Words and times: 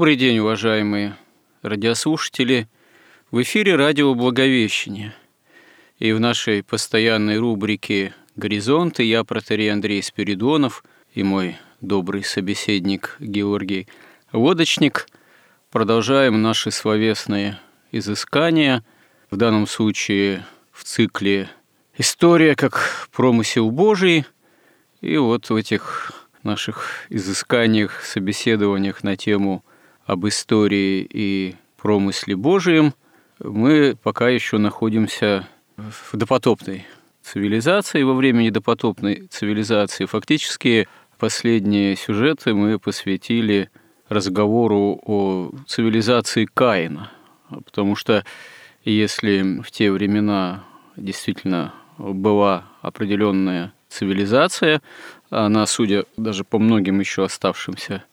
Добрый 0.00 0.16
день, 0.16 0.38
уважаемые 0.38 1.14
радиослушатели. 1.60 2.70
В 3.30 3.42
эфире 3.42 3.76
радио 3.76 4.14
«Благовещение». 4.14 5.14
И 5.98 6.12
в 6.12 6.20
нашей 6.20 6.62
постоянной 6.62 7.36
рубрике 7.36 8.14
«Горизонты» 8.34 9.02
я, 9.02 9.24
протерей 9.24 9.70
Андрей 9.70 10.02
Спиридонов, 10.02 10.84
и 11.12 11.22
мой 11.22 11.58
добрый 11.82 12.24
собеседник 12.24 13.18
Георгий 13.20 13.88
Лодочник 14.32 15.06
продолжаем 15.70 16.40
наши 16.40 16.70
словесные 16.70 17.60
изыскания, 17.92 18.82
в 19.30 19.36
данном 19.36 19.66
случае 19.66 20.46
в 20.72 20.84
цикле 20.84 21.50
«История 21.98 22.56
как 22.56 23.06
промысел 23.12 23.70
Божий», 23.70 24.24
и 25.02 25.18
вот 25.18 25.50
в 25.50 25.54
этих 25.54 26.26
наших 26.42 27.04
изысканиях, 27.10 28.02
собеседованиях 28.02 29.02
на 29.04 29.18
тему 29.18 29.62
об 30.10 30.26
истории 30.26 31.06
и 31.08 31.54
промысле 31.76 32.34
Божием, 32.34 32.94
мы 33.38 33.96
пока 34.02 34.28
еще 34.28 34.58
находимся 34.58 35.46
в 35.76 36.16
допотопной 36.16 36.84
цивилизации, 37.22 38.02
во 38.02 38.14
времени 38.14 38.50
допотопной 38.50 39.28
цивилизации. 39.30 40.06
Фактически 40.06 40.88
последние 41.16 41.94
сюжеты 41.94 42.54
мы 42.54 42.80
посвятили 42.80 43.70
разговору 44.08 45.00
о 45.06 45.52
цивилизации 45.68 46.44
Каина, 46.44 47.12
потому 47.48 47.94
что 47.94 48.24
если 48.84 49.60
в 49.62 49.70
те 49.70 49.92
времена 49.92 50.64
действительно 50.96 51.72
была 51.98 52.64
определенная 52.82 53.72
цивилизация, 53.90 54.80
она, 55.28 55.66
судя 55.66 56.04
даже 56.16 56.44
по 56.44 56.58
многим 56.58 57.00
еще 57.00 57.24
оставшимся 57.24 58.04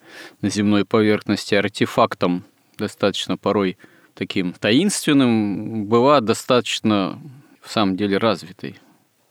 на 0.41 0.49
земной 0.49 0.85
поверхности 0.85 1.55
артефактом, 1.55 2.43
достаточно 2.77 3.37
порой 3.37 3.77
таким 4.13 4.53
таинственным, 4.53 5.85
была 5.85 6.21
достаточно, 6.21 7.19
в 7.61 7.71
самом 7.71 7.95
деле, 7.95 8.17
развитой. 8.17 8.77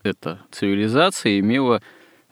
Эта 0.03 0.41
цивилизация 0.53 1.39
имела 1.41 1.83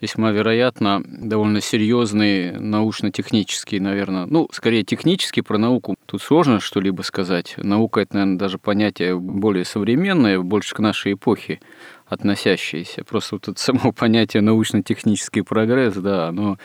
весьма 0.01 0.33
вероятно 0.33 1.03
довольно 1.05 1.61
серьезные 1.61 2.59
научно-технические, 2.59 3.81
наверное, 3.81 4.27
ну, 4.27 4.49
скорее 4.53 4.85
технический 4.85 5.41
про 5.41 5.57
науку. 5.57 5.97
Тут 6.07 6.21
сложно 6.21 6.61
что-либо 6.61 7.03
сказать. 7.03 7.55
Наука– 7.57 8.01
это, 8.03 8.15
наверное, 8.15 8.39
даже 8.39 8.59
понятие 8.59 9.19
более 9.19 9.65
современное, 9.65 10.39
больше 10.41 10.75
к 10.75 10.79
нашей 10.81 11.15
эпохе 11.15 11.61
относящееся. 12.07 13.05
Просто 13.05 13.37
вот 13.37 13.49
это 13.49 13.61
само 13.61 13.93
понятие 13.97 14.43
научно-технический 14.43 15.43
прогресс, 15.43 15.95
да, 15.95 16.29
оно 16.29 16.59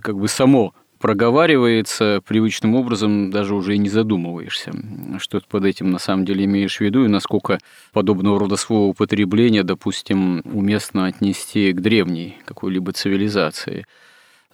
как 0.00 0.18
бы 0.18 0.28
само 0.28 0.74
проговаривается 1.02 2.22
привычным 2.24 2.76
образом, 2.76 3.32
даже 3.32 3.56
уже 3.56 3.74
и 3.74 3.78
не 3.78 3.88
задумываешься, 3.88 4.72
что 5.18 5.40
ты 5.40 5.46
под 5.48 5.64
этим 5.64 5.90
на 5.90 5.98
самом 5.98 6.24
деле 6.24 6.44
имеешь 6.44 6.76
в 6.76 6.80
виду 6.80 7.04
и 7.04 7.08
насколько 7.08 7.58
подобного 7.92 8.38
рода 8.38 8.56
слово 8.56 8.90
употребления, 8.90 9.64
допустим, 9.64 10.42
уместно 10.44 11.06
отнести 11.06 11.72
к 11.72 11.80
древней 11.80 12.36
какой-либо 12.44 12.92
цивилизации. 12.92 13.84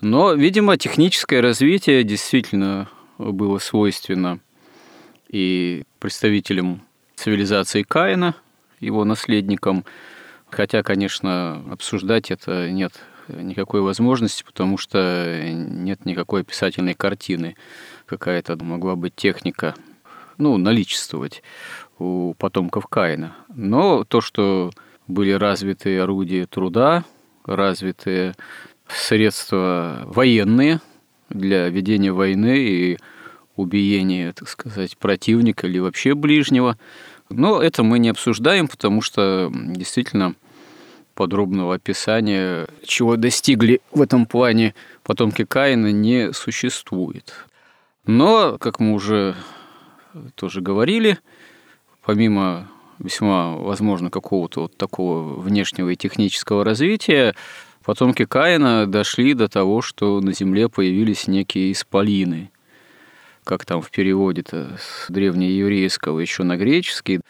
Но, 0.01 0.33
видимо, 0.33 0.79
техническое 0.79 1.43
развитие 1.43 2.03
действительно 2.03 2.89
было 3.19 3.59
свойственно 3.59 4.41
и 5.29 5.85
представителям 5.99 6.81
цивилизации 7.17 7.83
Каина, 7.83 8.35
его 8.81 9.05
наследникам, 9.05 9.85
хотя, 10.51 10.83
конечно, 10.83 11.63
обсуждать 11.71 12.31
это 12.31 12.71
нет 12.71 12.93
никакой 13.29 13.83
возможности, 13.83 14.43
потому 14.43 14.79
что 14.79 15.39
нет 15.53 16.05
никакой 16.07 16.43
описательной 16.43 16.95
картины. 16.95 17.57
Какая-то 18.07 18.57
могла 18.63 18.97
быть 18.97 19.15
техника, 19.15 19.75
ну, 20.39 20.57
наличествовать 20.57 21.43
у 21.99 22.35
потомков 22.39 22.87
Каина. 22.87 23.35
Но 23.55 24.05
то, 24.05 24.21
что 24.21 24.71
были 25.07 25.33
развиты 25.33 25.99
орудия 25.99 26.47
труда, 26.47 27.05
развитые 27.45 28.35
средства 28.89 30.03
военные 30.07 30.81
для 31.29 31.69
ведения 31.69 32.13
войны 32.13 32.59
и 32.59 32.99
убиения, 33.57 34.33
так 34.33 34.49
сказать, 34.49 34.97
противника 34.97 35.67
или 35.67 35.79
вообще 35.79 36.15
ближнего. 36.15 36.79
Но 37.31 37.63
это 37.63 37.83
мы 37.83 37.99
не 37.99 38.09
обсуждаем, 38.09 38.69
потому 38.69 39.03
что 39.03 39.51
действительно 39.53 40.35
подробного 41.15 41.75
описания, 41.75 42.69
чего 42.85 43.17
достигли 43.17 43.81
в 43.91 44.01
этом 44.01 44.25
плане 44.25 44.75
потомки 45.03 45.45
Каина, 45.45 45.91
не 45.91 46.33
существует. 46.33 47.35
Но, 48.07 48.57
как 48.59 48.81
мы 48.81 48.95
уже 48.95 49.35
тоже 50.37 50.61
говорили, 50.61 51.19
помимо 52.05 52.69
весьма, 52.99 53.57
возможно, 53.57 54.11
какого-то 54.11 54.63
вот 54.63 54.77
такого 54.77 55.41
внешнего 55.41 55.91
и 55.91 55.97
технического 55.97 56.65
развития, 56.65 57.35
потомки 57.85 58.25
Каина 58.25 58.87
дошли 58.87 59.35
до 59.35 59.49
того, 59.49 59.83
что 59.83 60.21
на 60.21 60.33
Земле 60.33 60.69
появились 60.69 61.27
некие 61.27 61.73
исполины, 61.73 62.51
как 63.49 63.65
там 63.65 63.83
в 63.83 63.91
переводе-то 63.91 64.77
с 64.79 65.11
древнееврейского 65.11 66.21
еще 66.21 66.45
на 66.45 66.57
греческий, 66.57 67.21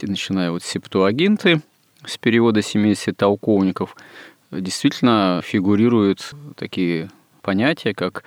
начиная 0.00 0.50
вот 0.50 0.64
септуагинты– 0.64 1.60
с 2.04 2.18
перевода 2.18 2.62
70 2.62 3.16
толковников 3.16 3.96
действительно 4.50 5.40
фигурируют 5.44 6.32
такие 6.56 7.10
понятия, 7.42 7.94
как 7.94 8.24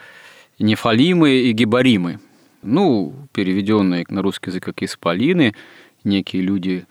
нефалимы 0.59 1.31
и 1.31 1.51
гибаримы. 1.51 2.19
Ну, 2.61 3.13
переведенные 3.33 4.05
на 4.09 4.21
русский 4.21 4.49
язык 4.49 4.63
как 4.63 4.81
исполины, 4.81 5.53
некие 6.03 6.41
люди 6.41 6.85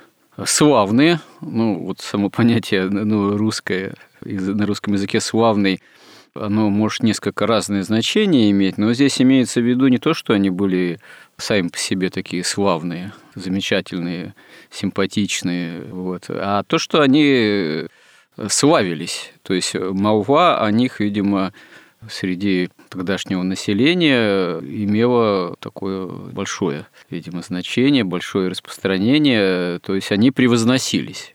славные, 0.44 1.20
ну, 1.40 1.78
вот 1.80 2.00
само 2.00 2.30
понятие 2.30 2.88
ну, 2.88 3.36
русское, 3.36 3.94
на 4.20 4.66
русском 4.66 4.94
языке 4.94 5.20
славный, 5.20 5.80
оно 6.34 6.68
может 6.68 7.02
несколько 7.02 7.46
разные 7.46 7.82
значения 7.84 8.50
иметь, 8.50 8.76
но 8.76 8.92
здесь 8.92 9.20
имеется 9.20 9.60
в 9.60 9.64
виду 9.64 9.86
не 9.88 9.98
то, 9.98 10.14
что 10.14 10.32
они 10.32 10.50
были 10.50 10.98
сами 11.36 11.68
по 11.68 11.78
себе 11.78 12.10
такие 12.10 12.44
славные, 12.44 13.12
замечательные, 13.34 14.34
симпатичные, 14.70 15.82
вот. 15.84 16.24
А 16.28 16.62
то, 16.64 16.78
что 16.78 17.00
они 17.00 17.24
э, 17.24 17.88
славились, 18.48 19.32
то 19.42 19.54
есть 19.54 19.74
молва 19.74 20.64
о 20.64 20.70
них, 20.70 21.00
видимо, 21.00 21.52
среди 22.10 22.70
тогдашнего 22.88 23.42
населения 23.42 24.58
имела 24.58 25.56
такое 25.60 26.06
большое, 26.06 26.86
видимо, 27.10 27.42
значение, 27.42 28.04
большое 28.04 28.48
распространение, 28.48 29.78
то 29.80 29.94
есть 29.94 30.12
они 30.12 30.30
превозносились. 30.30 31.34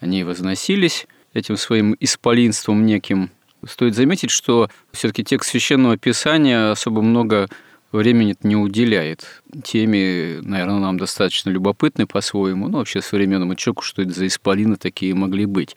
Они 0.00 0.24
возносились 0.24 1.06
этим 1.32 1.56
своим 1.56 1.96
исполинством 2.00 2.84
неким. 2.84 3.30
Стоит 3.66 3.94
заметить, 3.94 4.30
что 4.30 4.68
все-таки 4.92 5.22
текст 5.22 5.50
священного 5.50 5.96
писания 5.96 6.72
особо 6.72 7.00
много 7.00 7.48
времени 7.92 8.34
не 8.42 8.56
уделяет 8.56 9.42
теме, 9.62 10.40
наверное, 10.42 10.80
нам 10.80 10.98
достаточно 10.98 11.50
любопытной 11.50 12.06
по-своему, 12.06 12.68
ну, 12.68 12.78
вообще 12.78 13.00
современному 13.02 13.54
человеку, 13.54 13.82
что 13.82 14.02
это 14.02 14.12
за 14.12 14.26
исполины 14.26 14.76
такие 14.76 15.14
могли 15.14 15.46
быть. 15.46 15.76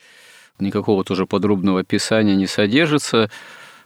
Никакого 0.60 1.04
тоже 1.04 1.26
подробного 1.26 1.82
описания 1.82 2.36
не 2.36 2.48
содержится 2.48 3.30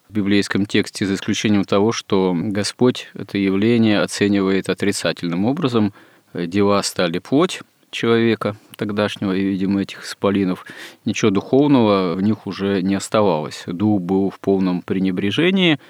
в 0.08 0.14
библейском 0.14 0.66
тексте, 0.66 1.06
за 1.06 1.16
исключением 1.16 1.66
того, 1.66 1.92
что 1.92 2.36
Господь 2.36 3.10
это 3.16 3.38
явление 3.38 4.02
оценивает 4.02 4.70
отрицательным 4.70 5.46
образом. 5.46 5.94
Дела 6.34 6.84
стали 6.84 7.20
плоть 7.20 7.62
человека 7.92 8.56
тогдашнего, 8.76 9.36
и, 9.36 9.42
видимо, 9.44 9.82
этих 9.82 10.06
исполинов, 10.06 10.66
ничего 11.06 11.32
духовного 11.32 12.16
в 12.16 12.22
них 12.22 12.48
уже 12.48 12.82
не 12.82 12.96
оставалось. 12.96 13.64
Дух 13.68 14.02
был 14.02 14.30
в 14.30 14.40
полном 14.40 14.82
пренебрежении– 14.82 15.80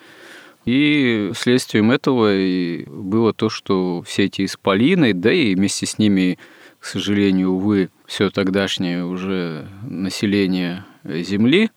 И 0.66 1.32
следствием 1.36 1.90
этого 1.90 2.36
и 2.36 2.86
было 2.86 3.34
то, 3.34 3.50
что 3.50 4.04
все 4.04 4.26
эти 4.26 4.46
исполины, 4.46 5.14
да 5.14 5.32
и 5.32 5.56
вместе 5.56 5.86
с 5.86 5.98
ними, 5.98 6.38
к 6.80 6.86
сожалению, 6.86 7.54
увы, 7.54 7.90
все 8.06 8.30
тогдашнее 8.30 9.06
уже 9.06 9.68
население 9.82 10.86
Земли 11.04 11.72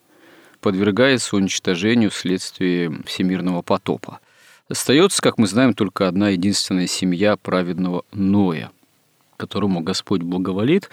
подвергается 0.60 1.36
уничтожению 1.36 2.10
вследствие 2.10 2.92
всемирного 3.06 3.62
потопа. 3.62 4.20
Остается, 4.68 5.22
как 5.22 5.38
мы 5.38 5.46
знаем, 5.46 5.74
только 5.74 6.06
одна 6.06 6.30
единственная 6.30 6.86
семья 6.86 7.36
праведного 7.36 8.04
Ноя, 8.12 8.70
которому 9.42 9.80
Господь 9.80 10.22
благоволит. 10.22 10.88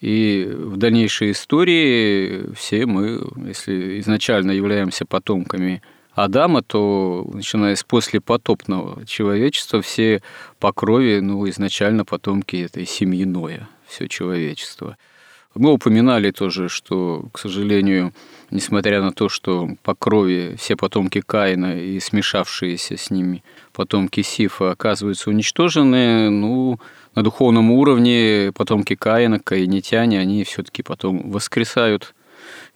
И 0.00 0.48
в 0.48 0.76
дальнейшей 0.76 1.32
истории 1.32 2.54
все 2.54 2.86
мы, 2.86 3.20
если 3.48 3.98
изначально 4.00 4.52
являемся 4.52 5.04
потомками 5.04 5.82
Адама, 6.14 6.62
то 6.62 7.28
начиная 7.34 7.74
с 7.74 7.82
послепотопного 7.82 9.04
человечества, 9.06 9.80
все 9.80 10.22
по 10.60 10.72
крови, 10.72 11.18
ну, 11.20 11.48
изначально 11.48 12.04
потомки 12.04 12.56
этой 12.56 12.86
семьи 12.86 13.24
Ноя, 13.24 13.68
все 13.88 14.06
человечество– 14.08 14.96
мы 15.54 15.72
упоминали 15.72 16.30
тоже, 16.30 16.68
что, 16.68 17.26
к 17.32 17.38
сожалению, 17.38 18.12
несмотря 18.50 19.02
на 19.02 19.12
то, 19.12 19.28
что 19.28 19.68
по 19.82 19.94
крови 19.94 20.56
все 20.58 20.76
потомки 20.76 21.20
Каина 21.20 21.78
и 21.78 22.00
смешавшиеся 22.00 22.96
с 22.96 23.10
ними 23.10 23.44
потомки 23.74 24.22
Сифа 24.22 24.70
оказываются 24.70 25.28
уничтожены, 25.28 26.30
ну, 26.30 26.80
на 27.14 27.22
духовном 27.22 27.70
уровне 27.70 28.52
потомки 28.54 28.94
Каина, 28.94 29.38
каинитяне, 29.38 30.18
они 30.20 30.44
все-таки 30.44 30.82
потом 30.82 31.30
воскресают 31.30 32.14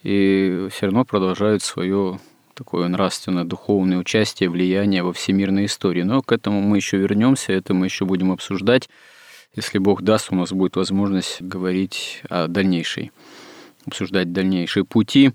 и 0.02 0.68
все 0.70 0.86
равно 0.86 1.04
продолжают 1.04 1.62
свое 1.62 2.18
такое 2.54 2.88
нравственно-духовное 2.88 3.98
участие, 3.98 4.48
влияние 4.48 5.02
во 5.02 5.12
всемирной 5.12 5.66
истории. 5.66 6.02
Но 6.02 6.22
к 6.22 6.32
этому 6.32 6.60
мы 6.60 6.76
еще 6.76 6.96
вернемся, 6.96 7.52
это 7.52 7.74
мы 7.74 7.86
еще 7.86 8.04
будем 8.04 8.32
обсуждать 8.32 8.88
если 9.56 9.78
Бог 9.78 10.02
даст, 10.02 10.28
у 10.30 10.34
нас 10.34 10.52
будет 10.52 10.76
возможность 10.76 11.40
говорить 11.40 12.20
о 12.28 12.46
дальнейшей, 12.46 13.10
обсуждать 13.86 14.30
дальнейшие 14.32 14.84
пути 14.84 15.32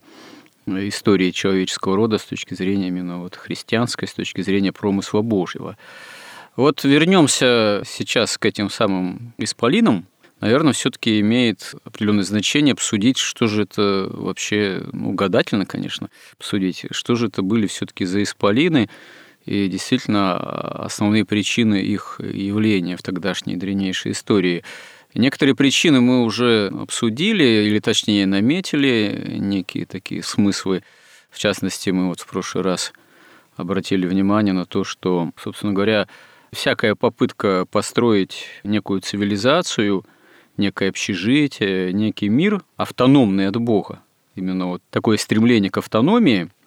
истории 0.67 1.31
человеческого 1.31 1.95
рода 1.95 2.19
с 2.19 2.25
точки 2.25 2.53
зрения 2.53 2.89
именно 2.89 3.17
вот 3.17 3.35
христианской, 3.35 4.07
с 4.07 4.13
точки 4.13 4.41
зрения 4.41 4.71
промысла 4.71 5.21
Божьего. 5.23 5.75
Вот 6.57 6.83
вернемся 6.83 7.81
сейчас 7.85 8.37
к 8.37 8.45
этим 8.45 8.69
самым 8.69 9.33
исполинам. 9.37 10.05
Наверное, 10.41 10.73
все-таки 10.73 11.21
имеет 11.21 11.75
определенное 11.85 12.23
значение 12.23 12.73
обсудить, 12.73 13.17
что 13.17 13.47
же 13.47 13.63
это 13.63 14.09
вообще, 14.11 14.83
ну, 14.91 15.13
гадательно, 15.13 15.65
конечно, 15.65 16.09
обсудить, 16.37 16.85
что 16.91 17.15
же 17.15 17.27
это 17.27 17.41
были 17.41 17.67
все-таки 17.67 18.05
за 18.05 18.21
исполины, 18.23 18.89
и 19.45 19.67
действительно 19.67 20.35
основные 20.37 21.25
причины 21.25 21.75
их 21.75 22.19
явления 22.19 22.97
в 22.97 23.03
тогдашней 23.03 23.55
древнейшей 23.55 24.11
истории. 24.11 24.63
Некоторые 25.13 25.55
причины 25.55 26.01
мы 26.01 26.23
уже 26.23 26.67
обсудили, 26.67 27.43
или 27.43 27.79
точнее 27.79 28.25
наметили, 28.25 29.37
некие 29.39 29.85
такие 29.85 30.21
смыслы. 30.21 30.83
В 31.29 31.39
частности, 31.39 31.91
мы 31.91 32.09
вот 32.09 32.19
в 32.19 32.27
прошлый 32.27 32.63
раз 32.63 32.93
обратили 33.55 34.05
внимание 34.05 34.53
на 34.53 34.65
то, 34.65 34.83
что, 34.83 35.31
собственно 35.37 35.73
говоря, 35.73 36.07
всякая 36.51 36.95
попытка 36.95 37.65
построить 37.69 38.45
некую 38.63 39.01
цивилизацию, 39.01 40.05
некое 40.57 40.89
общежитие, 40.89 41.93
некий 41.93 42.29
мир, 42.29 42.61
автономный 42.77 43.47
от 43.47 43.57
Бога, 43.57 44.01
именно 44.35 44.67
вот 44.67 44.81
такое 44.89 45.17
стремление 45.17 45.71
к 45.71 45.77
автономии– 45.77 46.49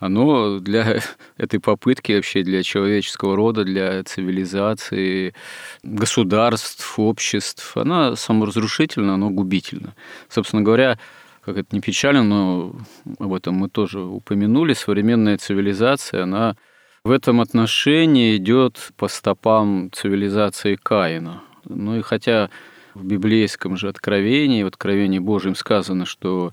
оно 0.00 0.58
для 0.58 1.00
этой 1.36 1.60
попытки 1.60 2.12
вообще, 2.12 2.42
для 2.42 2.62
человеческого 2.62 3.36
рода, 3.36 3.64
для 3.64 4.02
цивилизации, 4.02 5.34
государств, 5.82 6.98
обществ, 6.98 7.76
она 7.76 8.16
саморазрушительна, 8.16 9.14
оно 9.14 9.30
губительно. 9.30 9.94
Собственно 10.28 10.62
говоря, 10.62 10.98
как 11.42 11.58
это 11.58 11.68
не 11.72 11.80
печально, 11.80 12.24
но 12.24 12.74
об 13.18 13.32
этом 13.34 13.54
мы 13.54 13.68
тоже 13.68 14.00
упомянули, 14.00 14.72
современная 14.72 15.38
цивилизация, 15.38 16.24
она 16.24 16.56
в 17.04 17.10
этом 17.10 17.40
отношении 17.40 18.36
идет 18.36 18.92
по 18.96 19.08
стопам 19.08 19.90
цивилизации 19.92 20.76
Каина. 20.76 21.42
Ну 21.64 21.98
и 21.98 22.02
хотя 22.02 22.50
в 22.94 23.04
библейском 23.04 23.76
же 23.76 23.88
откровении, 23.88 24.62
в 24.62 24.66
откровении 24.66 25.18
Божьем 25.18 25.54
сказано, 25.54 26.04
что 26.04 26.52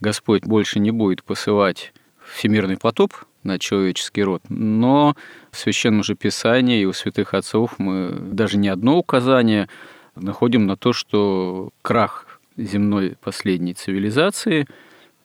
Господь 0.00 0.44
больше 0.44 0.80
не 0.80 0.90
будет 0.90 1.22
посылать 1.22 1.92
всемирный 2.34 2.76
потоп 2.76 3.12
на 3.44 3.58
человеческий 3.58 4.22
род, 4.22 4.42
но 4.48 5.14
в 5.50 5.58
Священном 5.58 6.02
же 6.02 6.14
Писании 6.14 6.80
и 6.80 6.86
у 6.86 6.92
святых 6.92 7.34
отцов 7.34 7.78
мы 7.78 8.10
даже 8.10 8.56
не 8.56 8.68
одно 8.68 8.98
указание 8.98 9.68
находим 10.16 10.66
на 10.66 10.76
то, 10.76 10.92
что 10.92 11.70
крах 11.82 12.40
земной 12.56 13.16
последней 13.22 13.74
цивилизации, 13.74 14.66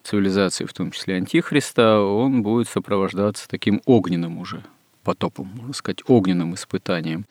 цивилизации 0.10 0.66
в 0.66 0.74
том 0.74 0.92
числе 0.92 1.16
Антихриста, 1.16 2.00
он 2.02 2.44
будет 2.44 2.68
сопровождаться 2.68 3.48
таким 3.48 3.82
огненным 3.86 4.38
уже 4.38 4.64
потопом, 5.04 5.52
можно 5.56 5.74
сказать, 5.74 6.00
огненным 6.08 6.54
испытанием. 6.54 7.26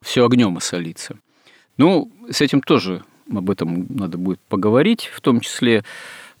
Все 0.00 0.26
огнем 0.26 0.56
осолится. 0.56 1.18
Ну, 1.76 2.10
с 2.30 2.40
этим 2.40 2.60
тоже 2.60 3.04
об 3.30 3.50
этом 3.50 3.86
надо 3.88 4.18
будет 4.18 4.40
поговорить, 4.48 5.10
в 5.14 5.20
том 5.20 5.40
числе 5.40 5.84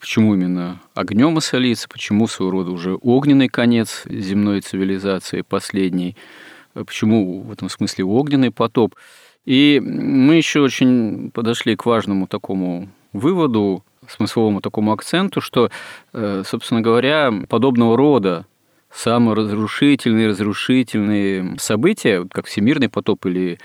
Почему 0.02 0.34
именно 0.34 0.80
огнем 0.94 1.38
осолиться, 1.38 1.88
почему 1.88 2.26
своего 2.26 2.50
рода 2.50 2.72
уже 2.72 2.98
огненный 3.00 3.46
конец 3.46 4.02
земной 4.06 4.60
цивилизации, 4.60 5.42
последний, 5.42 6.16
почему 6.74 7.42
в 7.42 7.52
этом 7.52 7.68
смысле 7.68 8.06
огненный 8.06 8.50
потоп. 8.50 8.96
И 9.44 9.80
мы 9.80 10.34
еще 10.34 10.58
очень 10.58 11.30
подошли 11.30 11.76
к 11.76 11.86
важному 11.86 12.26
такому 12.26 12.88
выводу, 13.12 13.84
смысловому 14.08 14.60
такому 14.60 14.92
акценту, 14.92 15.40
что, 15.40 15.70
э, 16.12 16.42
собственно 16.46 16.80
говоря, 16.80 17.32
подобного 17.48 17.96
рода 17.96 18.46
саморазрушительные, 18.92 20.28
разрушительные 20.28 21.56
события, 21.58 22.26
как 22.30 22.46
всемирный 22.46 22.88
потоп 22.88 23.26
или 23.26 23.58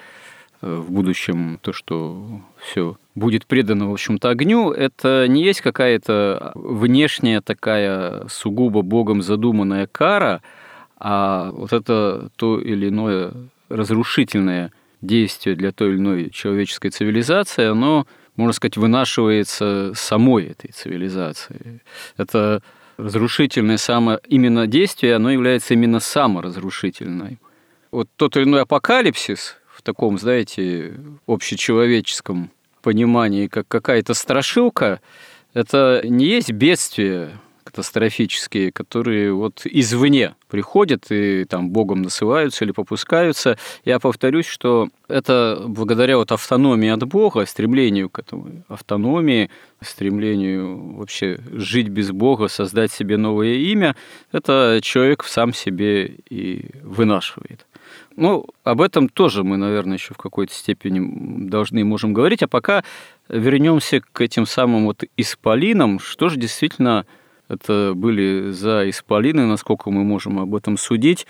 э, 0.62 0.76
в 0.76 0.92
будущем 0.92 1.60
то, 1.62 1.74
что 1.74 2.42
все 2.62 2.98
будет 3.14 3.46
предано, 3.46 3.90
в 3.90 3.94
общем-то, 3.94 4.30
огню, 4.30 4.72
это 4.72 5.28
не 5.28 5.44
есть 5.44 5.62
какая-то 5.62 6.52
внешняя 6.56 7.42
такая 7.42 8.28
сугубо 8.30 8.82
Богом 8.84 9.22
задуманная 9.22 9.88
кара, 9.88 10.42
а 10.98 11.52
вот 11.52 11.74
это 11.74 12.30
то 12.38 12.60
или 12.60 12.90
иное 12.90 13.34
разрушительное 13.70 14.72
действие 15.02 15.56
для 15.56 15.72
той 15.72 15.90
или 15.90 15.98
иной 15.98 16.30
человеческой 16.30 16.90
цивилизации, 16.90 17.66
оно, 17.66 18.08
можно 18.38 18.54
сказать, 18.54 18.78
вынашивается 18.78 19.92
самой 19.96 20.46
этой 20.46 20.72
цивилизацией. 20.72 21.82
Это 22.16 22.62
разрушительное 22.98 23.78
само 23.78 24.20
именно 24.28 24.68
действие, 24.68 25.16
оно 25.16 25.32
является 25.32 25.74
именно 25.74 26.00
саморазрушительной. 26.00 27.40
Вот 27.92 28.10
тот 28.16 28.38
или 28.38 28.46
иной 28.46 28.62
апокалипсис 28.62 29.58
в 29.74 29.82
таком, 29.82 30.18
знаете, 30.18 30.94
общечеловеческом 31.28 32.52
понимании, 32.82 33.48
как 33.48 33.68
какая-то 33.68 34.14
страшилка, 34.14 35.02
это 35.54 36.02
не 36.04 36.26
есть 36.26 36.52
бедствия 36.52 37.32
катастрофические, 37.68 38.72
которые 38.72 39.34
вот 39.34 39.62
извне 39.66 40.36
приходят 40.50 41.12
и 41.12 41.46
там 41.46 41.70
Богом 41.70 42.02
насываются 42.02 42.64
или 42.64 42.72
попускаются. 42.72 43.58
Я 43.86 44.00
повторюсь, 44.00 44.46
что 44.46 44.90
это 45.08 45.64
благодаря 45.68 46.18
вот 46.18 46.32
автономии 46.32 46.90
от 46.90 47.04
Бога, 47.04 47.46
стремлению 47.46 48.10
к 48.10 48.20
этому 48.20 48.64
автономии, 48.68 49.50
стремлению 49.82 50.96
вообще 50.96 51.40
жить 51.52 51.90
без 51.90 52.12
Бога, 52.12 52.48
создать 52.48 52.92
себе 52.92 53.18
новое 53.18 53.56
имя, 53.56 53.96
это 54.32 54.80
человек 54.82 55.24
сам 55.24 55.54
себе 55.54 56.16
и 56.30 56.70
вынашивает. 56.84 57.66
Ну, 58.16 58.48
об 58.64 58.82
этом 58.82 59.10
тоже 59.10 59.44
мы, 59.44 59.58
наверное, 59.58 59.98
еще 59.98 60.14
в 60.14 60.18
какой-то 60.18 60.54
степени 60.54 61.48
должны 61.48 61.80
и 61.80 61.84
можем 61.84 62.14
говорить. 62.14 62.42
А 62.42 62.48
пока 62.48 62.84
вернемся 63.30 64.02
к 64.12 64.22
этим 64.22 64.46
самым 64.46 64.86
вот 64.86 65.04
исполинам. 65.18 66.00
Что 66.00 66.30
же 66.30 66.38
действительно 66.38 67.06
это 67.48 67.94
были 67.96 68.52
за 68.52 68.90
исполины, 68.90 69.46
насколько 69.46 69.90
мы 69.90 70.04
можем 70.04 70.40
об 70.40 70.56
этом 70.56 70.78
судить? 70.78 71.28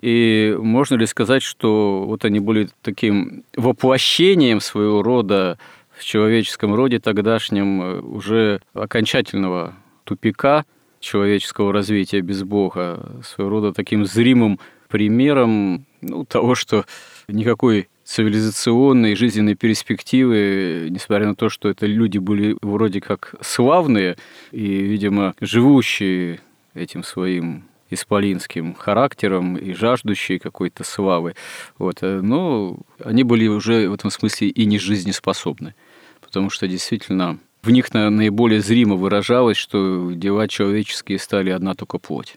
И 0.00 0.56
можно 0.58 0.96
ли 0.96 1.06
сказать, 1.06 1.42
что 1.42 2.04
вот 2.06 2.24
они 2.24 2.40
были 2.40 2.68
таким 2.82 3.44
воплощением 3.56 4.60
своего 4.60 5.02
рода 5.02 5.58
в 5.96 6.04
человеческом 6.04 6.74
роде 6.74 6.98
тогдашнем 6.98 7.82
э, 7.82 8.00
уже 8.00 8.60
окончательного 8.72 9.74
тупика 10.02 10.64
человеческого 11.00 11.72
развития 11.72 12.20
без 12.20 12.42
Бога, 12.42 13.20
своего 13.22 13.50
рода 13.50 13.72
таким 13.72 14.04
зримым 14.04 14.58
примером 14.88 15.86
ну, 16.00 16.24
того, 16.24 16.54
что 16.54 16.84
никакой 17.28 17.88
цивилизационной 18.04 19.16
жизненной 19.16 19.54
перспективы, 19.54 20.88
несмотря 20.90 21.26
на 21.26 21.34
то, 21.34 21.48
что 21.48 21.68
это 21.68 21.86
люди 21.86 22.18
были 22.18 22.56
вроде 22.60 23.00
как 23.00 23.34
славные 23.40 24.16
и, 24.52 24.60
видимо, 24.60 25.34
живущие 25.40 26.40
этим 26.74 27.02
своим 27.02 27.64
исполинским 27.90 28.74
характером 28.74 29.56
и 29.56 29.72
жаждущие 29.72 30.38
какой-то 30.38 30.84
славы. 30.84 31.34
Вот. 31.78 31.98
Э, 32.02 32.20
но 32.20 32.78
они 33.02 33.22
были 33.22 33.46
уже 33.46 33.88
в 33.88 33.94
этом 33.94 34.10
смысле 34.10 34.48
и 34.48 34.66
не 34.66 34.78
жизнеспособны, 34.78 35.74
потому 36.20 36.50
что 36.50 36.68
действительно 36.68 37.38
в 37.62 37.70
них 37.70 37.92
наиболее 37.94 38.60
зримо 38.60 38.96
выражалось, 38.96 39.56
что 39.56 40.12
дела 40.12 40.48
человеческие 40.48 41.18
стали 41.18 41.50
одна 41.50 41.74
только 41.74 41.98
плоть. 41.98 42.36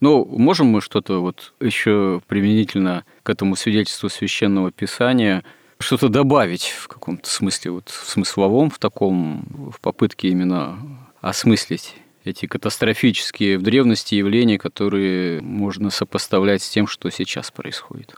Но 0.00 0.24
можем 0.24 0.66
мы 0.68 0.80
что-то 0.80 1.20
вот 1.20 1.54
еще 1.60 2.20
применительно 2.26 3.04
к 3.22 3.30
этому 3.30 3.56
свидетельству 3.56 4.08
священного 4.08 4.70
писания 4.70 5.42
что-то 5.78 6.08
добавить 6.08 6.66
в 6.66 6.88
каком-то 6.88 7.28
смысле, 7.28 7.70
вот 7.72 7.88
в 7.88 8.08
смысловом, 8.08 8.70
в 8.70 8.78
таком, 8.78 9.72
в 9.74 9.80
попытке 9.80 10.28
именно 10.28 10.78
осмыслить 11.20 11.94
эти 12.24 12.46
катастрофические 12.46 13.58
в 13.58 13.62
древности 13.62 14.14
явления, 14.14 14.58
которые 14.58 15.40
можно 15.40 15.90
сопоставлять 15.90 16.62
с 16.62 16.68
тем, 16.68 16.86
что 16.86 17.10
сейчас 17.10 17.50
происходит. 17.50 18.14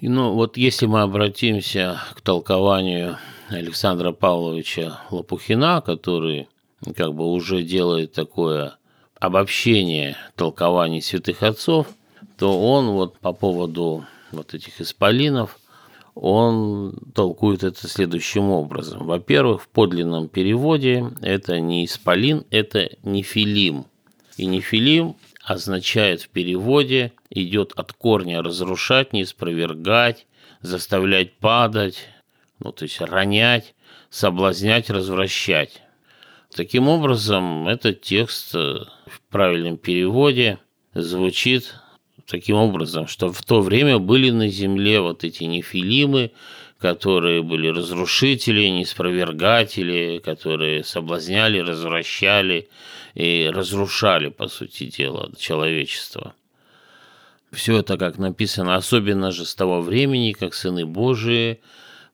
Ну, 0.00 0.32
вот 0.32 0.56
если 0.56 0.86
мы 0.86 1.02
обратимся 1.02 2.00
к 2.14 2.20
толкованию 2.20 3.18
Александра 3.48 4.12
Павловича 4.12 5.00
Лопухина, 5.10 5.82
который 5.84 6.48
как 6.96 7.14
бы 7.14 7.26
уже 7.26 7.62
делает 7.62 8.12
такое 8.12 8.76
обобщение 9.20 10.16
толкований 10.36 11.02
святых 11.02 11.42
отцов, 11.42 11.88
то 12.36 12.60
он 12.60 12.90
вот 12.90 13.18
по 13.18 13.32
поводу 13.32 14.04
вот 14.30 14.54
этих 14.54 14.80
исполинов, 14.80 15.58
он 16.14 16.98
толкует 17.14 17.62
это 17.62 17.88
следующим 17.88 18.50
образом. 18.50 19.06
Во-первых, 19.06 19.62
в 19.62 19.68
подлинном 19.68 20.28
переводе 20.28 21.10
это 21.22 21.60
не 21.60 21.84
исполин, 21.84 22.44
это 22.50 22.90
нефилим. 23.02 23.86
И 24.36 24.46
нефилим 24.46 25.16
означает 25.44 26.22
в 26.22 26.28
переводе 26.28 27.12
идет 27.30 27.72
от 27.76 27.92
корня 27.92 28.42
разрушать, 28.42 29.12
не 29.12 29.24
спровергать, 29.24 30.26
заставлять 30.60 31.34
падать, 31.34 32.08
ну 32.58 32.72
то 32.72 32.84
есть 32.84 33.00
ронять, 33.00 33.74
соблазнять, 34.10 34.90
развращать. 34.90 35.82
Таким 36.54 36.88
образом, 36.88 37.68
этот 37.68 38.00
текст 38.00 38.54
э, 38.54 38.58
в 39.06 39.20
правильном 39.30 39.76
переводе 39.76 40.58
звучит 40.94 41.74
таким 42.26 42.56
образом, 42.56 43.06
что 43.06 43.32
в 43.32 43.42
то 43.42 43.60
время 43.60 43.98
были 43.98 44.30
на 44.30 44.48
земле 44.48 45.00
вот 45.00 45.24
эти 45.24 45.44
нефилимы, 45.44 46.32
которые 46.78 47.42
были 47.42 47.68
разрушители, 47.68 48.66
неспровергатели, 48.68 50.20
которые 50.24 50.84
соблазняли, 50.84 51.58
развращали 51.58 52.68
и 53.14 53.50
разрушали, 53.52 54.28
по 54.28 54.48
сути 54.48 54.84
дела, 54.84 55.30
человечество. 55.38 56.34
Все 57.52 57.78
это, 57.78 57.96
как 57.96 58.18
написано, 58.18 58.76
особенно 58.76 59.32
же 59.32 59.44
с 59.44 59.54
того 59.54 59.80
времени, 59.80 60.32
как 60.32 60.54
сыны 60.54 60.86
Божии, 60.86 61.60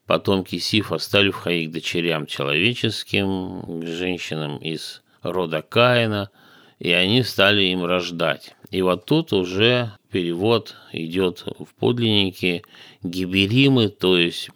потомки 0.06 0.58
Сифа 0.58 0.99
стали 0.99 1.30
входить 1.30 1.70
к 1.70 1.73
дочерям 1.73 2.26
человеческим, 2.26 3.80
к 3.80 3.87
женщинам 3.87 4.58
из 4.58 5.02
рода 5.23 5.62
Каина, 5.62 6.30
и 6.78 6.90
они 6.90 7.23
стали 7.23 7.64
им 7.64 7.84
рождать. 7.84 8.54
И 8.70 8.82
вот 8.82 9.06
тут 9.06 9.32
уже 9.32 9.92
перевод 10.11 10.76
идет 10.92 11.44
в 11.58 11.75
подлиннике 11.78 12.62
гиберимы, 13.02 13.88
то 13.88 14.18
есть 14.18 14.50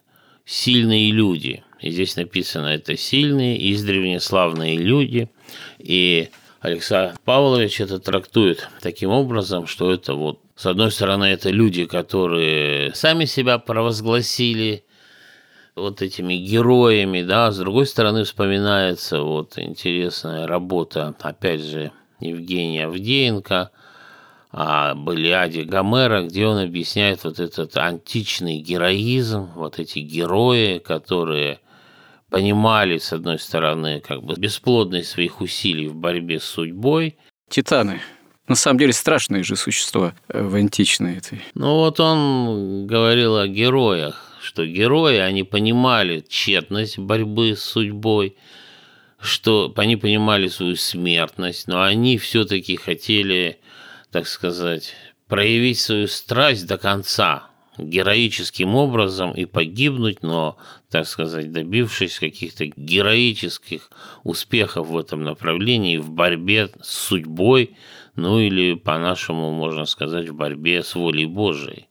сильные 0.44 1.10
люди. 1.12 1.62
И 1.80 1.90
здесь 1.90 2.16
написано 2.16 2.66
это 2.66 2.96
сильные, 2.96 3.72
издревне 3.72 4.20
славные 4.20 4.76
люди. 4.76 5.30
И 5.78 6.30
Александр 6.60 7.16
Павлович 7.24 7.80
это 7.80 8.00
трактует 8.00 8.68
таким 8.82 9.10
образом, 9.10 9.66
что 9.66 9.92
это 9.92 10.14
вот 10.14 10.40
с 10.58 10.66
одной 10.66 10.90
стороны, 10.90 11.26
это 11.26 11.50
люди, 11.50 11.84
которые 11.84 12.92
сами 12.92 13.26
себя 13.26 13.58
провозгласили 13.58 14.82
вот 15.78 16.02
этими 16.02 16.34
героями, 16.34 17.22
да, 17.22 17.50
с 17.50 17.58
другой 17.58 17.86
стороны 17.86 18.24
вспоминается 18.24 19.22
вот 19.22 19.58
интересная 19.58 20.46
работа, 20.46 21.14
опять 21.20 21.62
же, 21.62 21.92
Евгения 22.20 22.86
Авдеенко 22.86 23.70
о 24.50 24.94
Балиаде 24.94 25.62
Гомера, 25.62 26.22
где 26.22 26.46
он 26.46 26.58
объясняет 26.58 27.24
вот 27.24 27.38
этот 27.38 27.76
античный 27.76 28.58
героизм, 28.58 29.50
вот 29.54 29.78
эти 29.78 30.00
герои, 30.00 30.78
которые 30.78 31.60
понимали, 32.30 32.98
с 32.98 33.12
одной 33.12 33.38
стороны, 33.38 34.00
как 34.00 34.22
бы 34.22 34.34
бесплодность 34.34 35.10
своих 35.10 35.40
усилий 35.40 35.88
в 35.88 35.94
борьбе 35.94 36.40
с 36.40 36.44
судьбой. 36.44 37.16
Титаны 37.48 38.00
на 38.48 38.54
самом 38.54 38.78
деле 38.78 38.92
страшные 38.92 39.42
же 39.42 39.56
существа 39.56 40.14
э, 40.28 40.42
в 40.42 40.54
античной 40.54 41.18
этой. 41.18 41.42
Ну 41.54 41.76
вот 41.76 42.00
он 42.00 42.86
говорил 42.86 43.36
о 43.36 43.46
героях, 43.46 44.27
что 44.40 44.66
герои, 44.66 45.16
они 45.16 45.42
понимали 45.42 46.24
тщетность 46.28 46.98
борьбы 46.98 47.56
с 47.56 47.62
судьбой, 47.62 48.36
что 49.20 49.72
они 49.76 49.96
понимали 49.96 50.48
свою 50.48 50.76
смертность, 50.76 51.68
но 51.68 51.82
они 51.82 52.18
все-таки 52.18 52.76
хотели, 52.76 53.60
так 54.10 54.26
сказать, 54.26 54.94
проявить 55.26 55.78
свою 55.78 56.06
страсть 56.06 56.66
до 56.66 56.78
конца, 56.78 57.48
героическим 57.78 58.74
образом 58.74 59.32
и 59.32 59.44
погибнуть, 59.44 60.22
но, 60.22 60.56
так 60.90 61.06
сказать, 61.06 61.52
добившись 61.52 62.18
каких-то 62.18 62.66
героических 62.66 63.90
успехов 64.24 64.88
в 64.88 64.98
этом 64.98 65.22
направлении, 65.22 65.96
в 65.96 66.10
борьбе 66.10 66.70
с 66.82 66.88
судьбой, 66.88 67.76
ну 68.16 68.40
или 68.40 68.74
по-нашему 68.74 69.52
можно 69.52 69.84
сказать 69.84 70.28
в 70.28 70.34
борьбе 70.34 70.82
с 70.82 70.94
волей 70.94 71.26
Божией, 71.26 71.87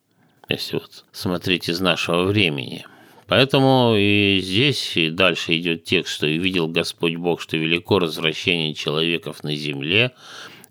если 0.50 0.78
вот 0.78 1.06
смотреть 1.12 1.70
из 1.70 1.80
нашего 1.80 2.24
времени. 2.24 2.86
Поэтому 3.28 3.96
и 3.98 4.40
здесь 4.42 4.96
и 4.96 5.10
дальше 5.10 5.58
идет 5.58 5.84
текст, 5.84 6.14
что 6.14 6.28
«И 6.28 6.38
видел 6.38 6.68
Господь 6.68 7.16
Бог, 7.16 7.42
что 7.42 7.58
велико 7.58 8.00
развращение 8.00 8.74
человеков 8.74 9.44
на 9.44 9.54
земле», 9.56 10.14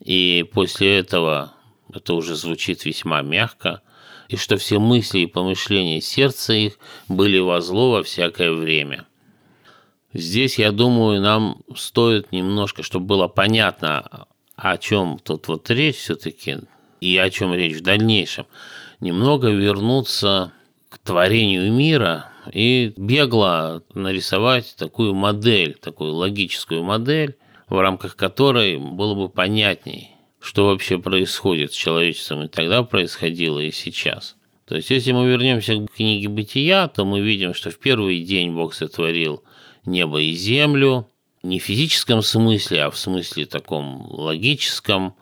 и 0.02 0.44
после 0.52 0.98
этого 0.98 1.52
это 1.92 2.14
уже 2.14 2.34
звучит 2.34 2.84
весьма 2.84 3.22
мягко, 3.22 3.82
и 4.28 4.36
что 4.36 4.56
все 4.56 4.78
мысли 4.78 5.20
и 5.20 5.26
помышления 5.26 6.00
сердца 6.00 6.52
их 6.52 6.78
были 7.08 7.38
во 7.38 7.60
зло 7.60 7.92
во 7.92 8.02
всякое 8.02 8.52
время. 8.52 9.06
Здесь, 10.12 10.58
я 10.58 10.72
думаю, 10.72 11.20
нам 11.20 11.58
стоит 11.76 12.32
немножко, 12.32 12.82
чтобы 12.82 13.06
было 13.06 13.28
понятно, 13.28 14.26
о 14.56 14.78
чем 14.78 15.18
тут 15.22 15.46
вот 15.48 15.70
речь 15.70 15.96
все-таки 15.96 16.58
и 17.00 17.18
о 17.18 17.28
чем 17.28 17.52
речь 17.54 17.76
в 17.76 17.82
дальнейшем, 17.82 18.46
немного 19.00 19.50
вернуться 19.50 20.52
к 20.88 20.98
творению 20.98 21.72
мира 21.72 22.30
и 22.52 22.92
бегло 22.96 23.82
нарисовать 23.94 24.74
такую 24.76 25.14
модель, 25.14 25.74
такую 25.74 26.14
логическую 26.14 26.82
модель, 26.82 27.36
в 27.68 27.78
рамках 27.78 28.16
которой 28.16 28.78
было 28.78 29.14
бы 29.14 29.28
понятней, 29.28 30.10
что 30.40 30.66
вообще 30.66 30.98
происходит 30.98 31.72
с 31.72 31.76
человечеством 31.76 32.44
и 32.44 32.48
тогда 32.48 32.82
происходило, 32.82 33.58
и 33.58 33.72
сейчас. 33.72 34.36
То 34.66 34.76
есть, 34.76 34.90
если 34.90 35.12
мы 35.12 35.28
вернемся 35.28 35.76
к 35.76 35.92
книге 35.92 36.28
«Бытия», 36.28 36.88
то 36.88 37.04
мы 37.04 37.20
видим, 37.20 37.54
что 37.54 37.70
в 37.70 37.78
первый 37.78 38.22
день 38.22 38.52
Бог 38.52 38.74
сотворил 38.74 39.44
небо 39.84 40.20
и 40.20 40.32
землю, 40.32 41.08
не 41.42 41.60
в 41.60 41.62
физическом 41.62 42.22
смысле, 42.22 42.84
а 42.84 42.90
в 42.90 42.98
смысле 42.98 43.46
таком 43.46 44.08
логическом, 44.10 45.14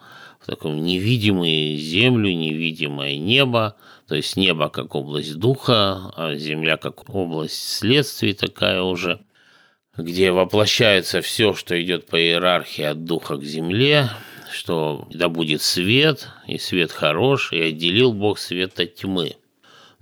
в 0.44 0.46
таком 0.46 0.84
невидимой 0.84 1.76
землю, 1.76 2.28
невидимое 2.30 3.16
небо, 3.16 3.76
то 4.06 4.14
есть 4.14 4.36
небо 4.36 4.68
как 4.68 4.94
область 4.94 5.36
духа, 5.36 6.12
а 6.16 6.34
земля 6.36 6.76
как 6.76 7.08
область 7.08 7.78
следствий 7.78 8.34
такая 8.34 8.82
уже, 8.82 9.20
где 9.96 10.32
воплощается 10.32 11.22
все, 11.22 11.54
что 11.54 11.80
идет 11.80 12.06
по 12.06 12.20
иерархии 12.20 12.84
от 12.84 13.04
духа 13.04 13.38
к 13.38 13.42
земле, 13.42 14.10
что 14.52 15.08
да 15.10 15.30
будет 15.30 15.62
свет, 15.62 16.28
и 16.46 16.58
свет 16.58 16.92
хорош, 16.92 17.50
и 17.50 17.58
отделил 17.58 18.12
Бог 18.12 18.38
свет 18.38 18.78
от 18.78 18.96
тьмы. 18.96 19.36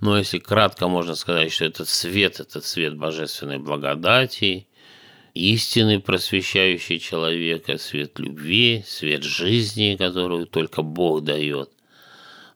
Но 0.01 0.17
если 0.17 0.39
кратко 0.39 0.89
можно 0.89 1.15
сказать, 1.15 1.53
что 1.53 1.63
этот 1.63 1.87
свет– 1.87 2.39
это 2.41 2.59
свет 2.59 2.97
божественной 2.97 3.59
благодати, 3.59 4.67
истины, 5.33 5.99
просвещающий 5.99 6.99
человека, 6.99 7.77
свет 7.77 8.19
любви, 8.19 8.83
свет 8.85 9.23
жизни, 9.23 9.95
которую 9.97 10.45
только 10.45 10.81
Бог 10.81 11.23
дает. 11.23 11.69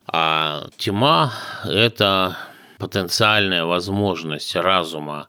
А 0.06 0.68
тьма– 0.76 1.32
это 1.64 2.36
потенциальная 2.78 3.64
возможность 3.64 4.54
разума 4.54 5.28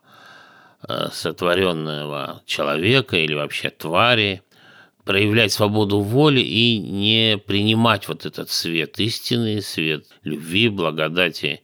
э, 0.87 1.09
сотворенного 1.11 2.41
человека 2.45 3.17
или 3.17 3.33
вообще 3.33 3.71
твари 3.71 4.43
проявлять 5.03 5.51
свободу 5.51 6.01
воли 6.01 6.41
и 6.41 6.77
не 6.77 7.39
принимать 7.39 8.07
вот 8.07 8.27
этот 8.27 8.51
свет 8.51 8.99
истины, 8.99 9.61
свет 9.61 10.05
любви, 10.23 10.69
благодати 10.69 11.63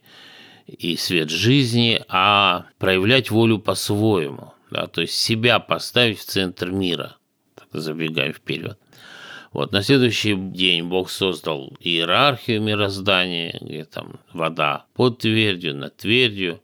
и 0.66 0.96
свет 0.96 1.30
жизни, 1.30 2.02
а 2.08 2.66
проявлять 2.78 3.30
волю 3.30 3.60
по-своему– 3.60 4.52
да, 4.70 4.86
то 4.86 5.00
есть 5.00 5.14
себя 5.14 5.58
поставить 5.58 6.18
в 6.18 6.24
центр 6.24 6.70
мира, 6.70 7.16
забегая 7.72 8.32
вперед. 8.32 8.78
Вот 9.52 9.72
на 9.72 9.82
следующий 9.82 10.34
день 10.34 10.84
Бог 10.84 11.08
создал 11.10 11.72
иерархию 11.80 12.60
мироздания, 12.60 13.56
где 13.60 13.84
там 13.84 14.20
вода 14.32 14.84
под 14.94 15.18
твердью, 15.18 15.74
над 15.74 15.96
твердью, 15.96 16.60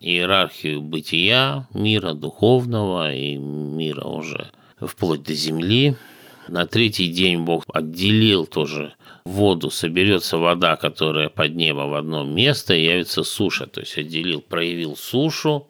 иерархию 0.00 0.80
бытия, 0.80 1.68
мира 1.74 2.14
духовного 2.14 3.12
и 3.12 3.36
мира 3.36 4.04
уже 4.04 4.50
вплоть 4.80 5.22
до 5.22 5.34
земли. 5.34 5.96
На 6.48 6.66
третий 6.66 7.08
день 7.08 7.40
Бог 7.40 7.64
отделил 7.72 8.46
тоже 8.46 8.94
воду, 9.24 9.70
соберется 9.70 10.38
вода, 10.38 10.76
которая 10.76 11.28
под 11.28 11.54
небо 11.54 11.82
в 11.82 11.94
одно 11.94 12.24
место, 12.24 12.74
и 12.74 12.84
явится 12.84 13.22
суша. 13.22 13.66
То 13.66 13.80
есть 13.80 13.98
отделил, 13.98 14.40
проявил 14.40 14.96
сушу, 14.96 15.69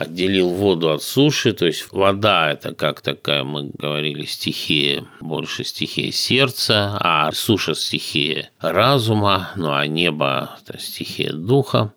отделил 0.00 0.48
воду 0.48 0.92
от 0.92 1.02
суши, 1.02 1.52
то 1.52 1.66
есть 1.66 1.92
вода 1.92 2.50
это 2.50 2.74
как 2.74 3.02
такая, 3.02 3.44
мы 3.44 3.70
говорили, 3.76 4.24
стихия, 4.24 5.04
больше 5.20 5.62
стихия 5.62 6.10
сердца, 6.10 6.96
а 6.98 7.30
суша 7.32 7.74
стихия 7.74 8.50
разума, 8.60 9.50
ну 9.56 9.74
а 9.74 9.86
небо 9.86 10.56
это 10.62 10.80
стихия 10.80 11.32
духа. 11.34 11.92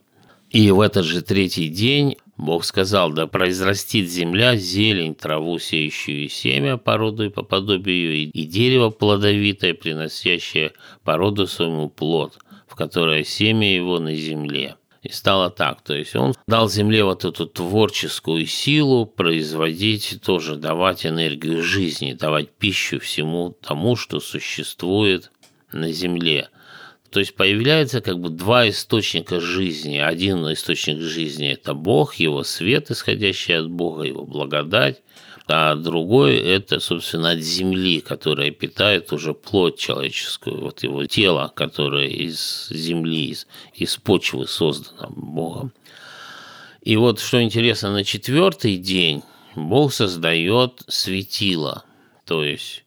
И 0.49 0.69
в 0.69 0.81
этот 0.81 1.05
же 1.05 1.21
третий 1.21 1.69
день 1.69 2.17
Бог 2.35 2.65
сказал, 2.65 3.13
да 3.13 3.25
произрастит 3.25 4.09
земля 4.09 4.57
зелень, 4.57 5.15
траву, 5.15 5.57
сеющую 5.57 6.27
семя 6.27 6.75
породу 6.75 7.23
и 7.23 7.29
по 7.29 7.41
подобию, 7.41 8.29
и 8.29 8.43
дерево 8.43 8.89
плодовитое, 8.89 9.73
приносящее 9.73 10.73
породу 11.05 11.47
своему 11.47 11.87
плод, 11.89 12.37
в 12.67 12.75
которое 12.75 13.23
семя 13.23 13.73
его 13.73 13.99
на 13.99 14.13
земле. 14.13 14.75
И 15.03 15.11
стало 15.11 15.49
так, 15.49 15.81
то 15.81 15.93
есть 15.93 16.15
он 16.15 16.33
дал 16.47 16.69
земле 16.69 17.03
вот 17.03 17.25
эту 17.25 17.45
творческую 17.45 18.45
силу 18.45 19.05
производить, 19.05 20.21
тоже 20.25 20.55
давать 20.55 21.05
энергию 21.05 21.61
жизни, 21.61 22.13
давать 22.13 22.51
пищу 22.51 23.01
всему 23.01 23.49
тому, 23.51 23.97
что 23.97 24.21
существует 24.21 25.29
на 25.73 25.91
земле. 25.91 26.47
То 27.13 27.19
есть 27.19 27.35
появляется 27.35 28.01
как 28.01 28.19
бы 28.19 28.29
два 28.29 28.67
источника 28.67 29.39
жизни. 29.39 29.99
Один 29.99 30.51
источник 30.51 30.99
жизни– 30.99 31.47
это 31.51 31.75
Бог, 31.75 32.15
его 32.15 32.43
свет, 32.43 32.89
исходящий 32.89 33.55
от 33.55 33.69
Бога, 33.69 34.01
его 34.01 34.25
благодать. 34.25 35.03
А 35.47 35.75
другой– 35.75 36.37
это, 36.37 36.79
собственно, 36.79 37.29
от 37.31 37.39
земли, 37.39 38.01
которая 38.01 38.49
питает 38.49 39.13
уже 39.13 39.35
плоть 39.35 39.77
человеческую, 39.77 40.61
вот 40.61 40.81
его 40.81 41.05
тело, 41.05 41.53
которое 41.55 42.07
из 42.07 42.69
земли, 42.71 43.27
из, 43.29 43.45
из 43.75 43.95
почвы 43.97 44.47
создано 44.47 45.09
Богом. 45.15 45.71
И 46.81 46.97
вот 46.97 47.19
что 47.19 47.43
интересно, 47.43 47.91
на 47.91 48.03
четвертый 48.03 48.77
день 48.77 49.21
Бог 49.55 49.93
создает 49.93 50.81
светило, 50.87 51.83
то 52.25 52.43
есть 52.43 52.85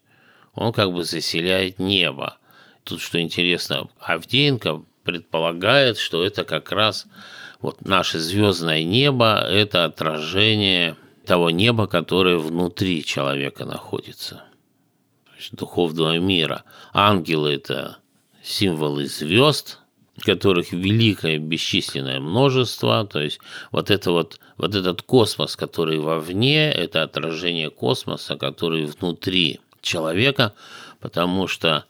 он 0.53 0.73
как 0.73 0.93
бы 0.93 1.05
заселяет 1.05 1.79
небо– 1.79 2.39
тут 2.87 3.01
что 3.01 3.21
интересно, 3.21 3.89
Авдеенко 3.99 4.83
предполагает, 5.03 5.99
что 5.99 6.25
это 6.25 6.45
как 6.45 6.73
раз 6.73 7.07
вот 7.61 7.85
наше 7.85 8.19
звездное 8.19 8.85
небо– 8.85 9.39
это 9.51 9.85
отражение 9.85 10.97
того 11.27 11.51
неба, 11.51 11.89
которое 11.89 12.39
внутри 12.39 13.05
человека 13.05 13.65
находится, 13.65 14.45
то 15.25 15.33
есть 15.37 15.55
духовного 15.55 16.19
мира. 16.19 16.63
Ангелы– 16.93 17.53
это 17.55 17.99
символы 18.43 19.07
звезд, 19.07 19.81
которых 20.21 20.73
великое 20.73 21.39
бесчисленное 21.39 22.21
множество, 22.21 23.05
то 23.07 23.21
есть 23.21 23.41
вот 23.73 23.91
это 23.91 24.13
вот, 24.13 24.39
вот 24.57 24.75
этот 24.75 25.03
космос, 25.03 25.57
который 25.57 25.99
вовне, 25.99 26.71
это 26.71 27.03
отражение 27.03 27.71
космоса, 27.71 28.37
который 28.37 28.87
внутри 28.87 29.61
человека, 29.83 30.55
потому 31.01 31.49
что 31.49 31.85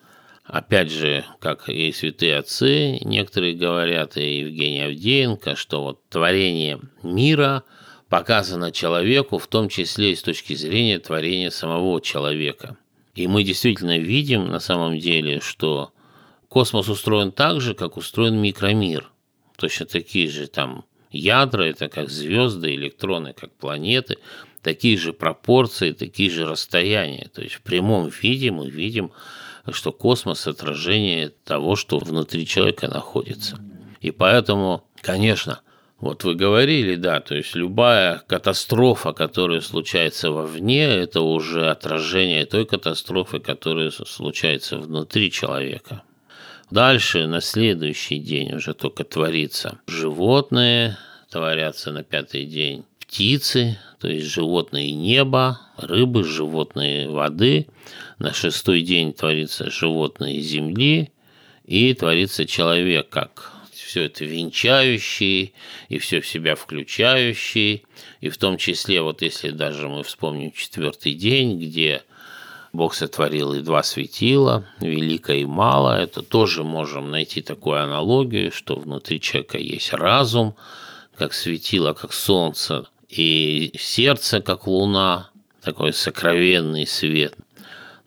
Опять 0.47 0.93
же, 0.93 1.25
как 1.41 1.69
и 1.69 1.91
святые 1.91 2.37
отцы, 2.37 2.99
некоторые 3.05 3.55
говорят, 3.55 4.17
и 4.17 4.39
Евгений 4.41 4.83
Авдеенко, 4.83 5.57
что 5.57 5.83
вот 5.83 6.09
творение 6.09 6.81
мира 7.03 7.65
показано 8.09 8.71
человеку, 8.71 9.39
в 9.39 9.49
том 9.49 9.69
числе 9.69 10.13
и 10.13 10.17
с 10.17 10.23
точки 10.23 10.55
зрения 10.55 11.01
творения 11.01 11.51
самого 11.51 12.01
человека. 12.01 12.77
И 13.17 13.27
мы 13.27 13.43
действительно 13.43 13.99
видим 13.99 14.47
на 14.47 14.61
самом 14.61 14.99
деле, 15.01 15.41
что 15.41 15.91
космос 16.49 16.89
устроен 16.89 17.33
так 17.33 17.61
же, 17.61 17.75
как 17.75 17.97
устроен 17.97 18.41
микромир. 18.41 19.11
Точно 19.57 19.87
такие 19.87 20.29
же 20.29 20.47
там 20.47 20.85
ядра, 21.11 21.65
это 21.65 21.89
как 21.89 22.09
звезды, 22.09 22.75
электроны, 22.77 23.33
как 23.33 23.53
планеты, 23.53 24.19
такие 24.67 24.99
же 24.99 25.13
пропорции, 25.13 25.93
такие 25.93 26.29
же 26.29 26.45
расстояния. 26.45 27.31
То 27.33 27.41
есть 27.41 27.55
в 27.55 27.63
прямом 27.63 28.09
виде 28.09 28.51
мы 28.51 28.69
видим 28.69 29.13
что 29.71 29.93
космос– 29.93 30.47
отражение 30.49 31.33
того, 31.45 31.77
что 31.77 31.99
внутри 31.99 32.47
человека 32.47 32.89
находится. 32.89 33.59
И 34.01 34.11
поэтому, 34.11 34.85
конечно, 35.03 35.61
вот 36.01 36.25
вы 36.25 36.35
говорили, 36.35 36.97
да, 36.97 37.21
то 37.21 37.37
есть 37.37 37.55
любая 37.55 38.23
катастрофа, 38.27 39.13
которая 39.13 39.61
случается 39.61 40.33
вовне, 40.33 40.85
это 40.85 41.21
уже 41.21 41.71
отражение 41.71 42.45
той 42.45 42.67
катастрофы, 42.67 43.39
которая 43.39 43.91
случается 43.91 44.79
внутри 44.79 45.31
человека. 45.31 46.03
Дальше, 46.73 47.27
на 47.29 47.41
следующий 47.41 48.19
день 48.19 48.55
уже 48.55 48.75
только 48.75 49.05
творится 49.05 49.79
животные, 49.87 50.97
творятся 51.31 51.93
на 51.93 52.03
пятый 52.03 52.45
день 52.45 52.85
птицы, 52.99 53.79
то 54.07 54.13
есть 54.13 54.29
животные 54.29 54.93
неба, 54.93 55.61
рыбы, 55.77 56.23
животные 56.23 57.11
воды. 57.11 57.67
На 58.21 58.33
шестой 58.33 58.83
день 58.83 59.13
творится 59.13 59.69
животные 59.69 60.41
земли 60.43 61.11
и 61.65 61.93
творится 61.93 62.47
человек, 62.47 63.09
как 63.09 63.51
все 63.73 64.05
это 64.05 64.25
венчающий 64.25 65.55
и 65.89 65.99
все 65.99 66.21
в 66.21 66.29
себя 66.29 66.55
включающий. 66.55 67.85
И 68.21 68.29
в 68.29 68.39
том 68.39 68.59
числе, 68.59 69.03
вот 69.03 69.23
если 69.23 69.51
даже 69.51 69.89
мы 69.89 70.05
вспомним 70.05 70.53
четвертый 70.53 71.15
день, 71.15 71.59
где 71.59 72.05
Бог 72.73 72.95
сотворил 72.95 73.55
и 73.55 73.61
два 73.61 73.83
светила, 73.83 74.69
великое 74.79 75.39
и 75.39 75.47
мало, 75.47 76.01
это 76.01 76.23
тоже 76.23 76.63
можем 76.63 77.11
найти 77.11 77.43
такую 77.43 77.83
аналогию, 77.83 78.53
что 78.53 78.77
внутри 78.77 79.21
человека 79.21 79.59
есть 79.59 79.93
разум, 79.93 80.55
как 81.17 81.35
светило, 81.35 81.93
как 81.93 82.13
солнце, 82.13 82.87
и 83.09 83.73
сердце, 83.79 84.41
как 84.41 84.67
луна, 84.67 85.31
такой 85.63 85.93
сокровенный 85.93 86.87
свет. 86.87 87.35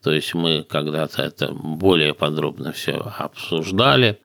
То 0.01 0.11
есть 0.11 0.33
мы 0.33 0.63
когда-то 0.63 1.21
это 1.21 1.51
более 1.51 2.13
подробно 2.13 2.71
все 2.71 2.93
обсуждали. 3.17 4.19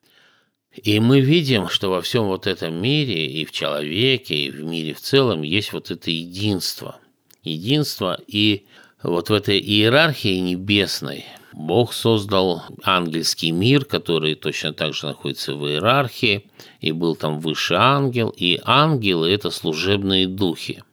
И 0.83 0.99
мы 0.99 1.21
видим, 1.21 1.69
что 1.69 1.89
во 1.89 2.01
всем 2.01 2.25
вот 2.25 2.47
этом 2.47 2.73
мире, 2.81 3.27
и 3.27 3.45
в 3.45 3.51
человеке, 3.51 4.35
и 4.35 4.51
в 4.51 4.63
мире 4.63 4.93
в 4.93 4.99
целом, 4.99 5.41
есть 5.41 5.73
вот 5.73 5.91
это 5.91 6.11
единство. 6.11 6.99
Единство, 7.43 8.19
и 8.27 8.65
вот 9.01 9.29
в 9.29 9.33
этой 9.33 9.59
иерархии 9.59 10.39
небесной 10.39 11.25
Бог 11.57 11.93
создал 11.93 12.63
ангельский 12.83 13.51
мир, 13.51 13.85
который 13.85 14.35
точно 14.35 14.73
так 14.73 14.93
же 14.93 15.07
находится 15.07 15.55
в 15.55 15.65
иерархии, 15.65 16.49
и 16.81 16.91
был 16.91 17.15
там 17.15 17.39
выше 17.39 17.75
ангел, 17.75 18.33
и 18.35 18.59
ангелы– 18.65 19.29
это 19.31 19.49
служебные 19.51 20.27
духи. 20.27 20.83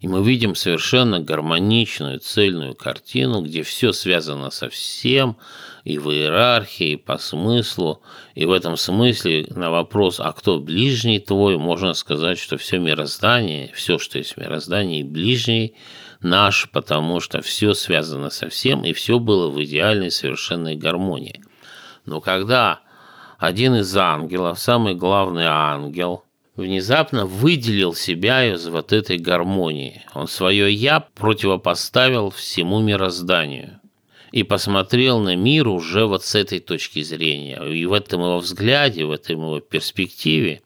И 0.00 0.08
мы 0.08 0.24
видим 0.24 0.54
совершенно 0.54 1.20
гармоничную, 1.20 2.20
цельную 2.20 2.74
картину, 2.74 3.42
где 3.42 3.62
все 3.62 3.92
связано 3.92 4.50
со 4.50 4.70
всем, 4.70 5.36
и 5.84 5.98
в 5.98 6.10
иерархии, 6.10 6.92
и 6.92 6.96
по 6.96 7.18
смыслу. 7.18 8.00
И 8.34 8.46
в 8.46 8.52
этом 8.52 8.78
смысле 8.78 9.46
на 9.50 9.70
вопрос, 9.70 10.18
а 10.18 10.32
кто 10.32 10.58
ближний 10.58 11.18
твой, 11.18 11.58
можно 11.58 11.92
сказать, 11.92 12.38
что 12.38 12.56
все 12.56 12.78
мироздание, 12.78 13.70
все, 13.74 13.98
что 13.98 14.16
есть 14.16 14.32
в 14.32 14.38
мироздании, 14.38 15.02
ближний 15.02 15.74
наш, 16.28 16.68
потому 16.70 17.20
что 17.20 17.40
все 17.40 17.74
связано 17.74 18.30
со 18.30 18.48
всем, 18.48 18.84
и 18.84 18.92
все 18.92 19.18
было 19.18 19.48
в 19.50 19.62
идеальной 19.62 20.10
совершенной 20.10 20.76
гармонии. 20.76 21.42
Но 22.04 22.20
когда 22.20 22.80
один 23.38 23.76
из 23.76 23.96
ангелов, 23.96 24.58
самый 24.58 24.94
главный 24.94 25.46
ангел, 25.46 26.24
внезапно 26.56 27.26
выделил 27.26 27.94
себя 27.94 28.54
из 28.54 28.66
вот 28.66 28.92
этой 28.92 29.18
гармонии. 29.18 30.02
Он 30.14 30.26
свое 30.26 30.72
«я» 30.72 31.00
противопоставил 31.00 32.30
всему 32.30 32.80
мирозданию 32.80 33.80
и 34.32 34.42
посмотрел 34.42 35.20
на 35.20 35.36
мир 35.36 35.68
уже 35.68 36.06
вот 36.06 36.24
с 36.24 36.34
этой 36.34 36.60
точки 36.60 37.02
зрения. 37.02 37.62
И 37.62 37.84
в 37.86 37.92
этом 37.92 38.20
его 38.20 38.38
взгляде, 38.38 39.04
в 39.04 39.10
этой 39.10 39.32
его 39.32 39.60
перспективе 39.60 40.62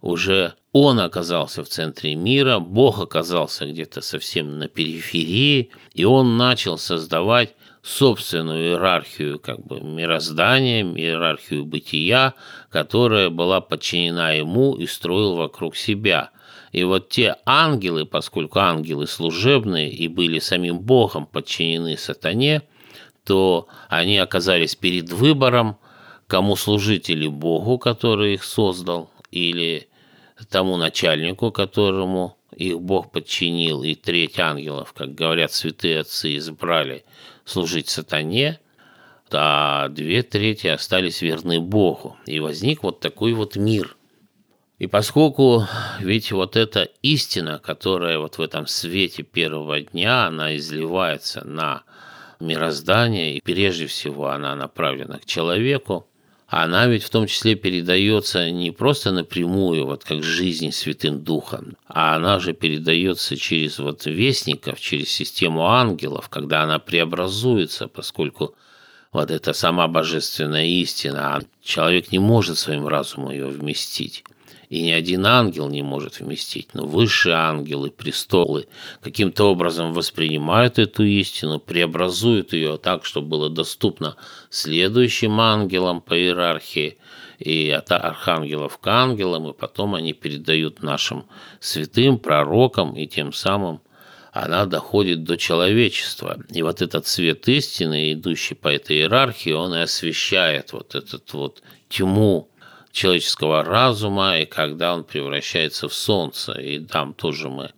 уже 0.00 0.54
он 0.72 1.00
оказался 1.00 1.64
в 1.64 1.68
центре 1.68 2.14
мира, 2.14 2.58
Бог 2.58 3.00
оказался 3.00 3.66
где-то 3.66 4.00
совсем 4.00 4.58
на 4.58 4.68
периферии, 4.68 5.70
и 5.94 6.04
он 6.04 6.36
начал 6.36 6.78
создавать 6.78 7.54
собственную 7.82 8.72
иерархию 8.72 9.38
как 9.38 9.64
бы 9.64 9.80
мироздания, 9.80 10.84
иерархию 10.84 11.64
бытия, 11.64 12.34
которая 12.70 13.30
была 13.30 13.60
подчинена 13.60 14.32
ему 14.32 14.74
и 14.74 14.86
строил 14.86 15.34
вокруг 15.36 15.76
себя. 15.76 16.30
И 16.72 16.84
вот 16.84 17.08
те 17.08 17.36
ангелы, 17.44 18.06
поскольку 18.06 18.58
ангелы 18.60 19.06
служебные 19.06 19.90
и 19.90 20.08
были 20.08 20.38
самим 20.38 20.78
Богом 20.78 21.26
подчинены 21.26 21.96
сатане, 21.96 22.62
то 23.24 23.66
они 23.88 24.18
оказались 24.18 24.76
перед 24.76 25.10
выбором, 25.10 25.78
кому 26.26 26.54
служить 26.54 27.10
или 27.10 27.26
Богу, 27.26 27.78
который 27.78 28.34
их 28.34 28.44
создал, 28.44 29.10
или 29.32 29.89
тому 30.48 30.76
начальнику, 30.76 31.50
которому 31.50 32.36
их 32.54 32.80
Бог 32.80 33.10
подчинил, 33.10 33.82
и 33.82 33.94
треть 33.94 34.38
ангелов, 34.38 34.92
как 34.92 35.14
говорят 35.14 35.52
святые 35.52 36.00
отцы, 36.00 36.36
избрали 36.36 37.04
служить 37.44 37.88
сатане, 37.88 38.60
а 39.32 39.88
две 39.88 40.22
трети 40.22 40.66
остались 40.66 41.22
верны 41.22 41.60
Богу. 41.60 42.16
И 42.26 42.40
возник 42.40 42.82
вот 42.82 43.00
такой 43.00 43.32
вот 43.32 43.56
мир. 43.56 43.96
И 44.78 44.86
поскольку 44.86 45.66
ведь 46.00 46.32
вот 46.32 46.56
эта 46.56 46.88
истина, 47.02 47.60
которая 47.62 48.18
вот 48.18 48.38
в 48.38 48.40
этом 48.40 48.66
свете 48.66 49.22
первого 49.22 49.80
дня, 49.80 50.26
она 50.26 50.56
изливается 50.56 51.46
на 51.46 51.82
мироздание, 52.40 53.36
и 53.36 53.40
прежде 53.42 53.86
всего 53.86 54.28
она 54.28 54.56
направлена 54.56 55.18
к 55.18 55.26
человеку, 55.26 56.06
она 56.50 56.88
ведь 56.88 57.04
в 57.04 57.10
том 57.10 57.28
числе 57.28 57.54
передается 57.54 58.50
не 58.50 58.72
просто 58.72 59.12
напрямую, 59.12 59.86
вот 59.86 60.02
как 60.02 60.24
жизнь 60.24 60.72
Святым 60.72 61.22
Духом, 61.22 61.76
а 61.86 62.16
она 62.16 62.40
же 62.40 62.54
передается 62.54 63.36
через 63.36 63.78
вот 63.78 64.04
вестников, 64.06 64.80
через 64.80 65.10
систему 65.10 65.68
ангелов, 65.68 66.28
когда 66.28 66.62
она 66.62 66.80
преобразуется, 66.80 67.86
поскольку 67.86 68.56
вот 69.12 69.30
эта 69.30 69.52
сама 69.52 69.86
божественная 69.86 70.66
истина, 70.66 71.36
а 71.36 71.42
человек 71.62 72.10
не 72.10 72.18
может 72.18 72.58
своим 72.58 72.88
разумом 72.88 73.30
ее 73.30 73.46
вместить 73.46 74.24
и 74.70 74.82
ни 74.82 74.90
один 74.92 75.26
ангел 75.26 75.68
не 75.68 75.82
может 75.82 76.20
вместить, 76.20 76.74
но 76.74 76.86
высшие 76.86 77.34
ангелы, 77.34 77.90
престолы 77.90 78.68
каким-то 79.02 79.50
образом 79.50 79.92
воспринимают 79.92 80.78
эту 80.78 81.02
истину, 81.02 81.58
преобразуют 81.58 82.52
ее 82.52 82.78
так, 82.78 83.04
чтобы 83.04 83.26
было 83.26 83.50
доступно 83.50 84.16
следующим 84.48 85.40
ангелам 85.40 86.00
по 86.00 86.16
иерархии, 86.16 86.96
и 87.40 87.70
от 87.70 87.90
архангелов 87.90 88.78
к 88.78 88.86
ангелам, 88.86 89.48
и 89.48 89.54
потом 89.54 89.94
они 89.94 90.12
передают 90.12 90.82
нашим 90.82 91.24
святым, 91.58 92.18
пророкам, 92.18 92.94
и 92.94 93.06
тем 93.06 93.32
самым 93.32 93.80
она 94.32 94.66
доходит 94.66 95.24
до 95.24 95.38
человечества. 95.38 96.38
И 96.50 96.62
вот 96.62 96.82
этот 96.82 97.06
свет 97.06 97.48
истины, 97.48 98.12
идущий 98.12 98.54
по 98.54 98.68
этой 98.68 98.98
иерархии, 98.98 99.50
он 99.50 99.74
и 99.74 99.80
освещает 99.80 100.74
вот 100.74 100.94
этот 100.94 101.32
вот 101.32 101.62
тьму 101.88 102.49
человеческого 102.92 103.62
разума, 103.62 104.38
и 104.38 104.46
когда 104.46 104.94
он 104.94 105.04
превращается 105.04 105.88
в 105.88 105.94
солнце. 105.94 106.52
И 106.52 106.80
там 106.80 107.14
тоже 107.14 107.48
мы 107.48 107.70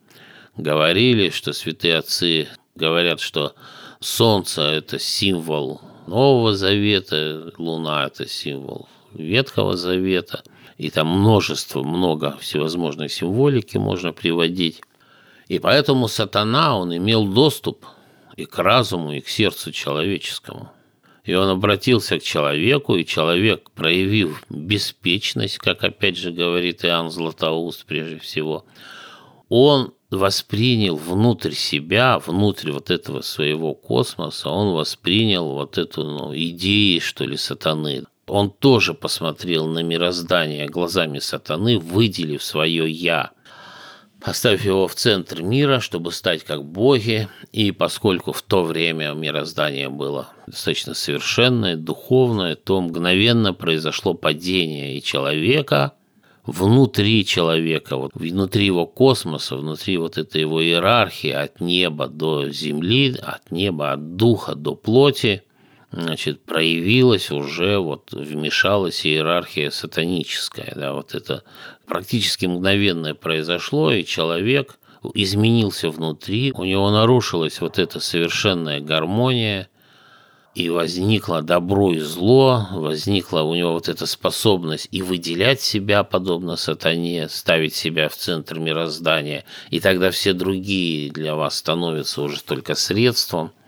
говорили, 0.57 1.31
что 1.31 1.53
святые 1.53 1.99
отцы 1.99 2.49
говорят, 2.75 3.21
что 3.21 3.55
солнце– 4.01 4.63
это 4.63 4.99
символ 4.99 5.81
Нового 6.07 6.55
Завета, 6.55 7.53
луна– 7.59 8.07
это 8.07 8.27
символ 8.27 8.89
Ветхого 9.13 9.77
Завета, 9.77 10.43
и 10.79 10.91
там 10.91 11.07
множество, 11.07 11.83
много 11.83 12.37
всевозможной 12.39 13.09
символики 13.09 13.77
можно 13.77 14.13
приводить. 14.13 14.81
И 15.49 15.59
поэтому 15.59 16.09
сатана, 16.09 16.77
он 16.77 16.97
имел 16.97 17.27
доступ 17.27 17.85
и 18.37 18.47
к 18.47 18.59
разуму, 18.59 19.13
и 19.13 19.21
к 19.21 19.29
сердцу 19.29 19.71
человеческому– 19.71 20.73
и 21.25 21.35
он 21.35 21.49
обратился 21.49 22.19
к 22.19 22.23
человеку, 22.23 22.97
и 22.97 23.07
человек, 23.07 23.71
проявив 23.71 24.43
беспечность, 24.51 25.59
как 25.59 25.85
опять 25.85 26.17
же 26.17 26.33
говорит 26.33 26.85
Иоанн 26.85 27.11
Златоуст 27.11 27.87
прежде 27.87 28.19
всего, 28.19 28.65
он 29.49 29.93
воспринял 30.11 30.97
внутрь 30.97 31.53
себя, 31.53 32.19
внутрь 32.19 32.73
вот 32.73 32.91
этого 32.91 33.21
своего 33.23 33.75
космоса, 33.75 34.51
он 34.51 34.75
воспринял 34.75 35.49
вот 35.53 35.79
эту 35.79 36.05
ну, 36.05 36.35
идею, 36.35 37.01
что 37.01 37.25
ли, 37.25 37.37
сатаны. 37.37 38.05
Он 38.27 38.51
тоже 38.51 38.95
посмотрел 38.95 39.67
на 39.67 39.83
мироздание 39.83 40.69
глазами 40.69 41.19
сатаны, 41.19 41.79
выделив 41.79 42.43
свое 42.43 42.91
«я», 42.91 43.33
поставив 44.25 44.65
его 44.65 44.89
в 44.89 44.95
центр 44.95 45.43
мира, 45.43 45.81
чтобы 45.81 46.13
стать 46.13 46.45
как 46.45 46.65
боги, 46.65 47.29
и 47.53 47.73
поскольку 47.73 48.33
в 48.33 48.43
то 48.43 48.63
время 48.63 49.13
мироздание 49.13 49.89
было 49.89 50.29
достаточно 50.47 50.95
совершенное, 50.95 51.77
духовное, 51.77 52.55
то 52.57 52.81
мгновенно 52.81 53.53
произошло 53.53 54.15
падение 54.15 54.97
и 54.97 55.03
человека 55.03 55.93
внутри 56.47 57.25
человека, 57.25 57.97
вот 57.97 58.11
внутри 58.15 58.67
его 58.67 58.87
космоса, 58.87 59.57
внутри 59.57 59.97
вот 59.97 60.19
этой 60.19 60.41
его 60.41 60.63
иерархии 60.63 61.31
от 61.31 61.61
неба 61.61 62.09
до 62.09 62.49
земли, 62.49 63.17
от 63.23 63.51
неба, 63.51 63.93
от 63.93 64.17
духа 64.17 64.55
до 64.55 64.75
плоти, 64.75 65.43
значит, 65.93 66.43
проявилась 66.45 67.31
уже, 67.31 67.79
вот 67.79 68.13
вмешалась 68.13 69.07
иерархия 69.07 69.71
сатаническая, 69.71 70.73
да, 70.75 70.95
вот 70.95 71.15
это 71.15 71.45
практически 71.87 72.47
мгновенное 72.47 73.15
произошло, 73.15 73.93
и 73.93 74.05
человек 74.05 74.79
изменился 75.15 75.91
внутри, 75.91 76.53
у 76.53 76.65
него 76.65 76.91
нарушилась 76.91 77.61
вот 77.61 77.79
эта 77.79 78.01
совершенная 78.01 78.81
гармония, 78.81 79.69
и 80.55 80.69
возникло 80.69 81.41
добро 81.41 81.93
и 81.93 81.99
зло, 81.99 82.69
возникла 82.73 83.41
у 83.41 83.55
него 83.55 83.73
вот 83.73 83.89
эта 83.89 84.05
способность 84.05 84.87
и 84.91 85.01
выделять 85.01 85.63
себя, 85.63 86.05
подобно 86.05 86.57
сатане, 86.57 87.31
ставить 87.31 87.75
себя 87.75 88.11
в 88.11 88.17
центр 88.17 88.59
мироздания, 88.59 89.45
и 89.71 89.81
тогда 89.81 90.11
все 90.11 90.35
другие 90.35 91.11
для 91.11 91.35
вас 91.37 91.57
становятся 91.57 92.23
уже 92.23 92.43
только 92.43 92.75
средством– 92.75 93.53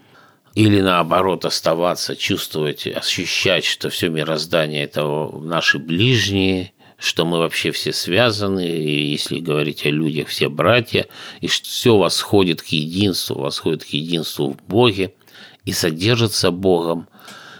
или 0.54 0.80
наоборот 0.80 1.44
оставаться, 1.44 2.14
чувствовать, 2.14 2.86
ощущать, 2.86 3.64
что 3.64 3.90
все 3.90 4.08
мироздание– 4.08 4.84
это 4.84 5.04
наши 5.40 5.78
ближние, 5.78 6.72
что 6.96 7.24
мы 7.24 7.38
вообще 7.38 7.72
все 7.72 7.92
связаны, 7.92 8.66
и 8.66 9.10
если 9.10 9.40
говорить 9.40 9.84
о 9.84 9.90
людях, 9.90 10.28
все 10.28 10.48
братья, 10.48 11.06
и 11.40 11.48
что 11.48 11.66
все 11.66 11.96
восходит 11.96 12.62
к 12.62 12.66
единству, 12.66 13.40
восходит 13.40 13.84
к 13.84 13.88
единству 13.88 14.52
в 14.52 14.62
Боге 14.68 15.14
и 15.64 15.72
содержится 15.72 16.52
Богом, 16.52 17.08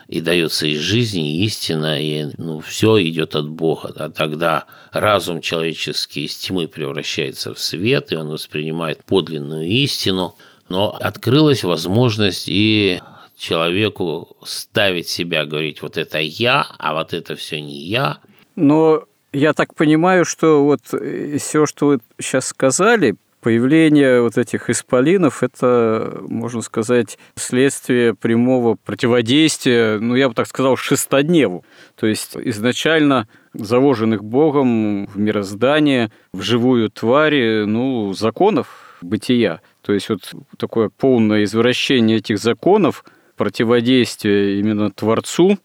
и 0.07 0.20
дается 0.20 0.66
и 0.68 0.76
жизнь, 0.76 1.20
и 1.20 1.44
истина, 1.44 2.00
и 2.00 2.26
ну, 2.37 2.61
все 2.61 3.02
идет 3.02 3.35
от 3.35 3.48
Бога. 3.48 3.92
А 3.96 4.09
тогда 4.09 4.66
разум 4.92 5.40
человеческий 5.40 6.26
из 6.26 6.37
тьмы 6.37 6.68
превращается 6.68 7.54
в 7.54 7.59
свет, 7.59 8.12
и 8.12 8.16
он 8.16 8.28
воспринимает 8.28 9.02
подлинную 9.02 9.66
истину– 9.66 10.37
но 10.68 10.90
открылась 10.90 11.64
возможность 11.64 12.48
и 12.48 13.00
человеку 13.37 14.37
ставить 14.44 15.09
себя, 15.09 15.44
говорить, 15.44 15.83
вот 15.83 15.96
это 15.96 16.18
я, 16.18 16.66
а 16.79 16.94
вот 16.94 17.12
это 17.12 17.35
все 17.37 17.61
не 17.61 17.79
я. 17.81 18.18
Но 18.57 19.05
я 19.33 19.53
так 19.53 19.74
понимаю, 19.74 20.24
что 20.24 20.64
вот 20.64 20.81
э, 20.92 21.38
все, 21.38 21.66
что 21.66 21.87
вы 21.87 22.00
сейчас 22.20 22.46
сказали, 22.46 23.16
появление 23.40 24.22
вот 24.22 24.38
этих 24.38 24.70
исполинов– 24.70 25.42
это, 25.42 26.18
можно 26.22 26.62
сказать, 26.62 27.18
следствие 27.37 28.14
прямого 28.14 28.77
противодействия, 28.77 29.98
ну, 29.98 30.14
я 30.14 30.29
бы 30.29 30.35
так 30.35 30.46
сказал, 30.46 30.77
шестодневу. 30.77 31.62
То 31.96 32.07
есть 32.07 32.37
изначально 32.37 33.29
заложенных 33.53 34.24
Богом 34.24 35.07
в 35.07 35.18
мироздание, 35.18 36.11
в 36.33 36.40
живую 36.40 36.88
тварь, 36.88 37.64
ну, 37.66 38.14
законов 38.14 38.96
бытия– 39.03 39.61
то 39.85 39.92
есть 39.92 40.09
вот 40.09 40.20
такое 40.57 40.88
полное 40.88 41.44
извращение 41.44 42.18
этих 42.18 42.38
законов, 42.38 43.05
противодействие 43.37 44.59
именно 44.61 44.90
Творцу 44.90 45.59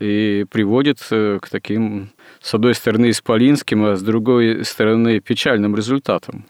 и 0.00 0.46
приводит 0.50 0.98
э, 1.10 1.38
к 1.40 1.48
таким, 1.48 2.10
с 2.40 2.54
одной 2.54 2.74
стороны, 2.74 3.10
исполинским, 3.10 3.84
а 3.84 3.96
с 3.96 4.02
другой 4.02 4.64
стороны, 4.64 5.20
печальным 5.20 5.76
результатам. 5.76 6.46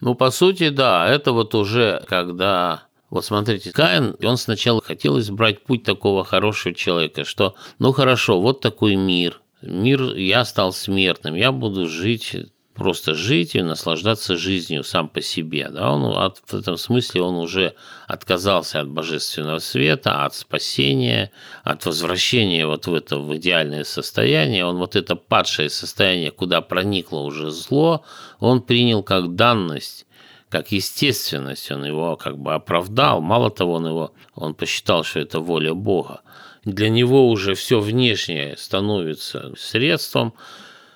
Ну, 0.00 0.14
по 0.14 0.30
сути, 0.30 0.70
да, 0.70 1.08
это 1.08 1.32
вот 1.32 1.54
уже 1.54 2.02
когда 2.08 2.84
вот 3.10 3.24
смотрите, 3.24 3.70
Каин, 3.70 4.16
он 4.24 4.36
сначала 4.36 4.82
хотел 4.82 5.20
избрать 5.20 5.62
путь 5.62 5.84
такого 5.84 6.24
хорошего 6.24 6.74
человека, 6.74 7.24
что, 7.24 7.54
ну 7.78 7.92
хорошо, 7.92 8.40
вот 8.40 8.60
такой 8.60 8.96
мир, 8.96 9.40
мир, 9.62 10.16
я 10.16 10.44
стал 10.44 10.72
смертным, 10.72 11.36
я 11.36 11.52
буду 11.52 11.86
жить 11.86 12.36
просто 12.74 13.14
жить 13.14 13.54
и 13.54 13.62
наслаждаться 13.62 14.36
жизнью 14.36 14.84
сам 14.84 15.08
по 15.08 15.22
себе. 15.22 15.68
Да? 15.70 15.92
Он, 15.92 16.16
от, 16.16 16.42
в 16.44 16.54
этом 16.54 16.76
смысле 16.76 17.22
он 17.22 17.36
уже 17.36 17.74
отказался 18.06 18.80
от 18.80 18.88
божественного 18.88 19.60
света, 19.60 20.24
от 20.24 20.34
спасения, 20.34 21.30
от 21.62 21.86
возвращения 21.86 22.66
вот 22.66 22.86
в 22.86 22.94
это 22.94 23.18
в 23.18 23.36
идеальное 23.36 23.84
состояние. 23.84 24.64
Он 24.64 24.78
вот 24.78 24.96
это 24.96 25.16
падшее 25.16 25.70
состояние, 25.70 26.30
куда 26.30 26.60
проникло 26.60 27.20
уже 27.20 27.50
зло, 27.50 28.04
он 28.40 28.60
принял 28.60 29.02
как 29.02 29.34
данность 29.34 30.06
как 30.50 30.70
естественность, 30.70 31.72
он 31.72 31.84
его 31.84 32.14
как 32.14 32.38
бы 32.38 32.54
оправдал. 32.54 33.20
Мало 33.20 33.50
того, 33.50 33.72
он 33.72 33.88
его, 33.88 34.12
он 34.36 34.54
посчитал, 34.54 35.02
что 35.02 35.18
это 35.18 35.40
воля 35.40 35.74
Бога. 35.74 36.20
Для 36.64 36.88
него 36.90 37.28
уже 37.28 37.54
все 37.54 37.80
внешнее 37.80 38.56
становится 38.56 39.52
средством, 39.58 40.32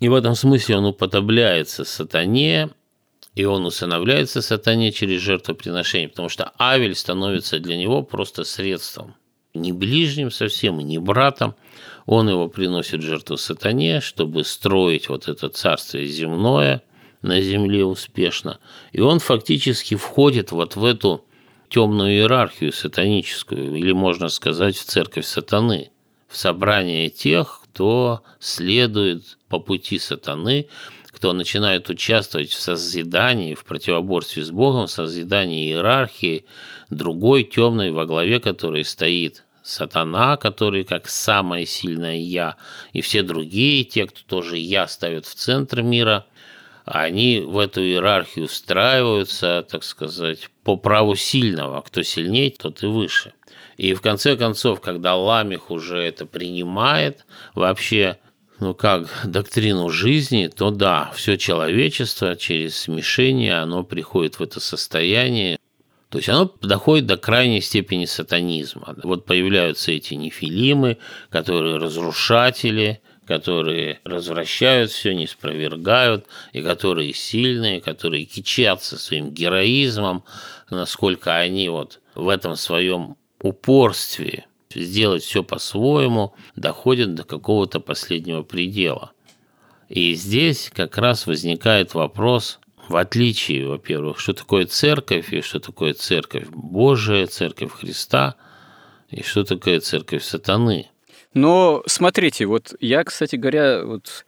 и 0.00 0.08
в 0.08 0.14
этом 0.14 0.34
смысле 0.34 0.78
он 0.78 0.86
уподобляется 0.86 1.84
сатане, 1.84 2.70
и 3.34 3.44
он 3.44 3.66
усыновляется 3.66 4.42
сатане 4.42 4.92
через 4.92 5.20
жертвоприношение, 5.20 6.08
потому 6.08 6.28
что 6.28 6.52
Авель 6.58 6.94
становится 6.94 7.58
для 7.58 7.76
него 7.76 8.02
просто 8.02 8.44
средством. 8.44 9.14
не 9.54 9.72
ближним 9.72 10.30
совсем, 10.30 10.78
и 10.78 10.84
не 10.84 10.98
братом. 10.98 11.56
Он 12.06 12.28
его 12.28 12.48
приносит 12.48 13.00
в 13.00 13.06
жертву 13.06 13.36
сатане, 13.36 14.00
чтобы 14.00 14.44
строить 14.44 15.08
вот 15.08 15.28
это 15.28 15.48
царствие 15.48 16.06
земное 16.06 16.82
на 17.22 17.40
земле 17.40 17.84
успешно. 17.84 18.58
И 18.92 19.00
он 19.00 19.18
фактически 19.18 19.96
входит 19.96 20.52
вот 20.52 20.76
в 20.76 20.84
эту 20.84 21.24
темную 21.68 22.12
иерархию 22.12 22.72
сатаническую, 22.72 23.76
или 23.76 23.92
можно 23.92 24.28
сказать, 24.28 24.76
в 24.76 24.84
церковь 24.84 25.26
сатаны, 25.26 25.90
в 26.28 26.36
собрание 26.36 27.08
тех, 27.10 27.57
кто 27.72 28.22
следует 28.40 29.38
по 29.48 29.58
пути 29.58 29.98
сатаны, 29.98 30.68
кто 31.10 31.32
начинает 31.32 31.88
участвовать 31.88 32.50
в 32.50 32.60
созидании, 32.60 33.54
в 33.54 33.64
противоборстве 33.64 34.44
с 34.44 34.50
Богом, 34.50 34.86
в 34.86 34.90
созидании 34.90 35.68
иерархии, 35.68 36.44
другой 36.90 37.44
темной 37.44 37.90
во 37.90 38.06
главе 38.06 38.40
которой 38.40 38.84
стоит 38.84 39.44
сатана, 39.62 40.36
который 40.36 40.84
как 40.84 41.08
самое 41.08 41.66
сильное 41.66 42.16
«я», 42.16 42.56
и 42.92 43.00
все 43.00 43.22
другие, 43.22 43.84
те, 43.84 44.06
кто 44.06 44.20
тоже 44.26 44.56
«я» 44.56 44.88
ставят 44.88 45.26
в 45.26 45.34
центр 45.34 45.82
мира, 45.82 46.26
они 46.84 47.40
в 47.40 47.58
эту 47.58 47.82
иерархию 47.82 48.48
встраиваются, 48.48 49.66
так 49.68 49.84
сказать, 49.84 50.48
по 50.64 50.76
праву 50.76 51.16
сильного. 51.16 51.82
Кто 51.82 52.02
сильнее, 52.02 52.50
тот 52.50 52.82
и 52.82 52.86
выше. 52.86 53.34
И 53.78 53.94
в 53.94 54.02
конце 54.02 54.36
концов, 54.36 54.80
когда 54.80 55.14
Ламих 55.14 55.70
уже 55.70 55.98
это 56.02 56.26
принимает, 56.26 57.24
вообще 57.54 58.18
ну 58.60 58.74
как 58.74 59.08
доктрину 59.24 59.88
жизни, 59.88 60.48
то 60.48 60.70
да, 60.70 61.12
все 61.14 61.38
человечество 61.38 62.34
через 62.34 62.76
смешение, 62.76 63.54
оно 63.54 63.84
приходит 63.84 64.40
в 64.40 64.42
это 64.42 64.58
состояние, 64.58 65.58
то 66.10 66.18
есть 66.18 66.28
оно 66.28 66.52
доходит 66.60 67.06
до 67.06 67.16
крайней 67.16 67.60
степени 67.60 68.06
сатанизма. 68.06 68.96
Вот 69.04 69.26
появляются 69.26 69.92
эти 69.92 70.14
нефилимы, 70.14 70.98
которые 71.30 71.76
разрушатели, 71.76 73.00
которые 73.26 74.00
развращают 74.04 74.90
все, 74.90 75.14
не 75.14 75.26
спровергают, 75.28 76.26
и 76.52 76.62
которые 76.62 77.12
сильные, 77.12 77.80
которые 77.80 78.24
кичатся 78.24 78.98
своим 78.98 79.30
героизмом, 79.30 80.24
насколько 80.68 81.36
они 81.36 81.68
вот 81.68 82.00
в 82.14 82.28
этом 82.28 82.56
своем 82.56 83.16
упорстве 83.40 84.46
сделать 84.74 85.22
все 85.22 85.42
по-своему, 85.42 86.34
доходят 86.56 87.14
до 87.14 87.24
какого-то 87.24 87.80
последнего 87.80 88.42
предела. 88.42 89.12
И 89.88 90.14
здесь 90.14 90.70
как 90.74 90.98
раз 90.98 91.26
возникает 91.26 91.94
вопрос, 91.94 92.60
в 92.88 92.96
отличие, 92.96 93.66
во-первых, 93.66 94.18
что 94.18 94.34
такое 94.34 94.66
церковь 94.66 95.32
и 95.32 95.40
что 95.40 95.60
такое 95.60 95.94
церковь 95.94 96.48
Божия, 96.48 97.26
церковь 97.26 97.72
Христа, 97.72 98.36
и 99.10 99.22
что 99.22 99.44
такое 99.44 99.80
церковь 99.80 100.22
сатаны. 100.22 100.90
Но 101.34 101.82
смотрите, 101.86 102.46
вот 102.46 102.74
я, 102.80 103.04
кстати 103.04 103.36
говоря, 103.36 103.84
вот 103.84 104.26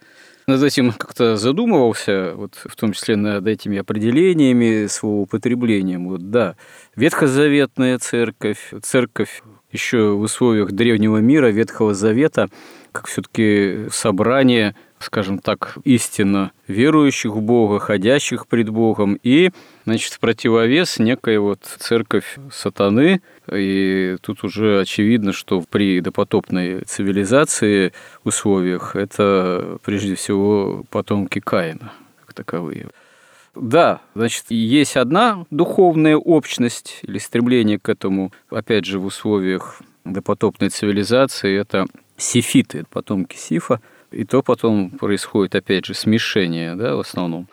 над 0.51 0.63
этим 0.63 0.93
как-то 0.93 1.37
задумывался, 1.37 2.35
вот 2.35 2.55
в 2.65 2.77
том 2.77 2.93
числе 2.93 3.17
над 3.17 3.47
этими 3.47 3.79
определениями, 3.79 4.87
с 4.87 5.03
его 5.03 5.23
употреблением. 5.23 6.09
Вот 6.09 6.31
да, 6.31 6.57
ветхозаветная 6.97 7.99
церковь, 7.99 8.73
церковь 8.83 9.43
еще 9.73 10.11
в 10.13 10.21
условиях 10.21 10.73
древнего 10.73 11.19
мира, 11.19 11.47
Ветхого 11.47 11.95
Завета, 11.95 12.49
как 12.93 13.07
все-таки 13.07 13.87
собрание, 13.91 14.75
скажем 15.01 15.39
так, 15.39 15.79
истинно 15.85 16.53
верующих 16.69 17.33
в 17.33 17.41
Бога, 17.41 17.79
ходящих 17.79 18.47
пред 18.47 18.69
Богом, 18.69 19.19
и, 19.23 19.51
значит, 19.85 20.13
в 20.13 20.21
противовес 20.21 20.99
некая 20.99 21.41
вот 21.41 21.61
церковь 21.79 22.39
сатаны, 22.53 23.23
и 23.51 24.17
тут 24.21 24.45
уже 24.45 24.81
очевидно, 24.81 25.33
что 25.33 25.63
при 25.69 26.01
допотопной 26.01 26.83
цивилизации 26.83 27.93
условиях 28.25 28.95
это 28.95 29.79
прежде 29.85 30.15
всего 30.15 30.85
потомки 30.91 31.41
Каина, 31.41 31.93
как 32.21 32.35
таковые. 32.35 32.89
Да, 33.57 34.01
значит, 34.15 34.45
есть 34.51 34.97
одна 34.97 35.45
духовная 35.51 36.17
общность 36.17 37.01
или 37.03 37.19
стремление 37.19 37.79
к 37.79 37.89
этому, 37.89 38.33
опять 38.49 38.85
же, 38.85 38.99
в 38.99 39.07
условиях 39.07 39.83
допотопной 40.05 40.69
цивилизации, 40.69 41.59
это 41.59 41.87
сифиты, 42.17 42.85
потомки 42.91 43.37
Сифа, 43.37 43.81
и 44.11 44.25
то 44.25 44.43
потом 44.43 44.91
происходит, 44.91 45.55
опять 45.55 45.87
же, 45.87 45.95
смешение, 45.95 46.75
да, 46.75 46.97
в 46.97 47.01
основном 47.01 47.49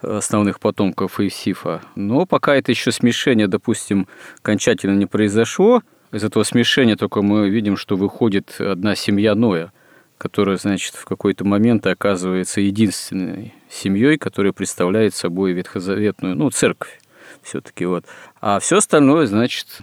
основных 0.00 0.60
потомков 0.60 1.20
Исифа. 1.20 1.80
Но 1.94 2.26
пока 2.26 2.54
это 2.54 2.70
еще 2.70 2.92
смешение, 2.92 3.48
допустим, 3.48 4.06
окончательно 4.40 4.96
не 4.96 5.06
произошло, 5.06 5.82
из 6.12 6.22
этого 6.22 6.42
смешения 6.42 6.96
только 6.96 7.22
мы 7.22 7.48
видим, 7.48 7.76
что 7.76 7.96
выходит 7.96 8.56
одна 8.60 8.94
семья 8.94 9.34
Ноя– 9.34 9.72
которая, 10.18 10.56
значит, 10.56 10.94
в 10.94 11.04
какой-то 11.04 11.44
момент 11.44 11.86
оказывается 11.86 12.60
единственной 12.60 13.54
семьей, 13.68 14.18
которая 14.18 14.52
представляет 14.52 15.14
собой 15.14 15.52
ветхозаветную, 15.52 16.34
ну, 16.34 16.50
церковь 16.50 17.00
все-таки 17.42 17.84
вот. 17.84 18.04
А 18.40 18.58
все 18.60 18.78
остальное, 18.78 19.26
значит, 19.26 19.80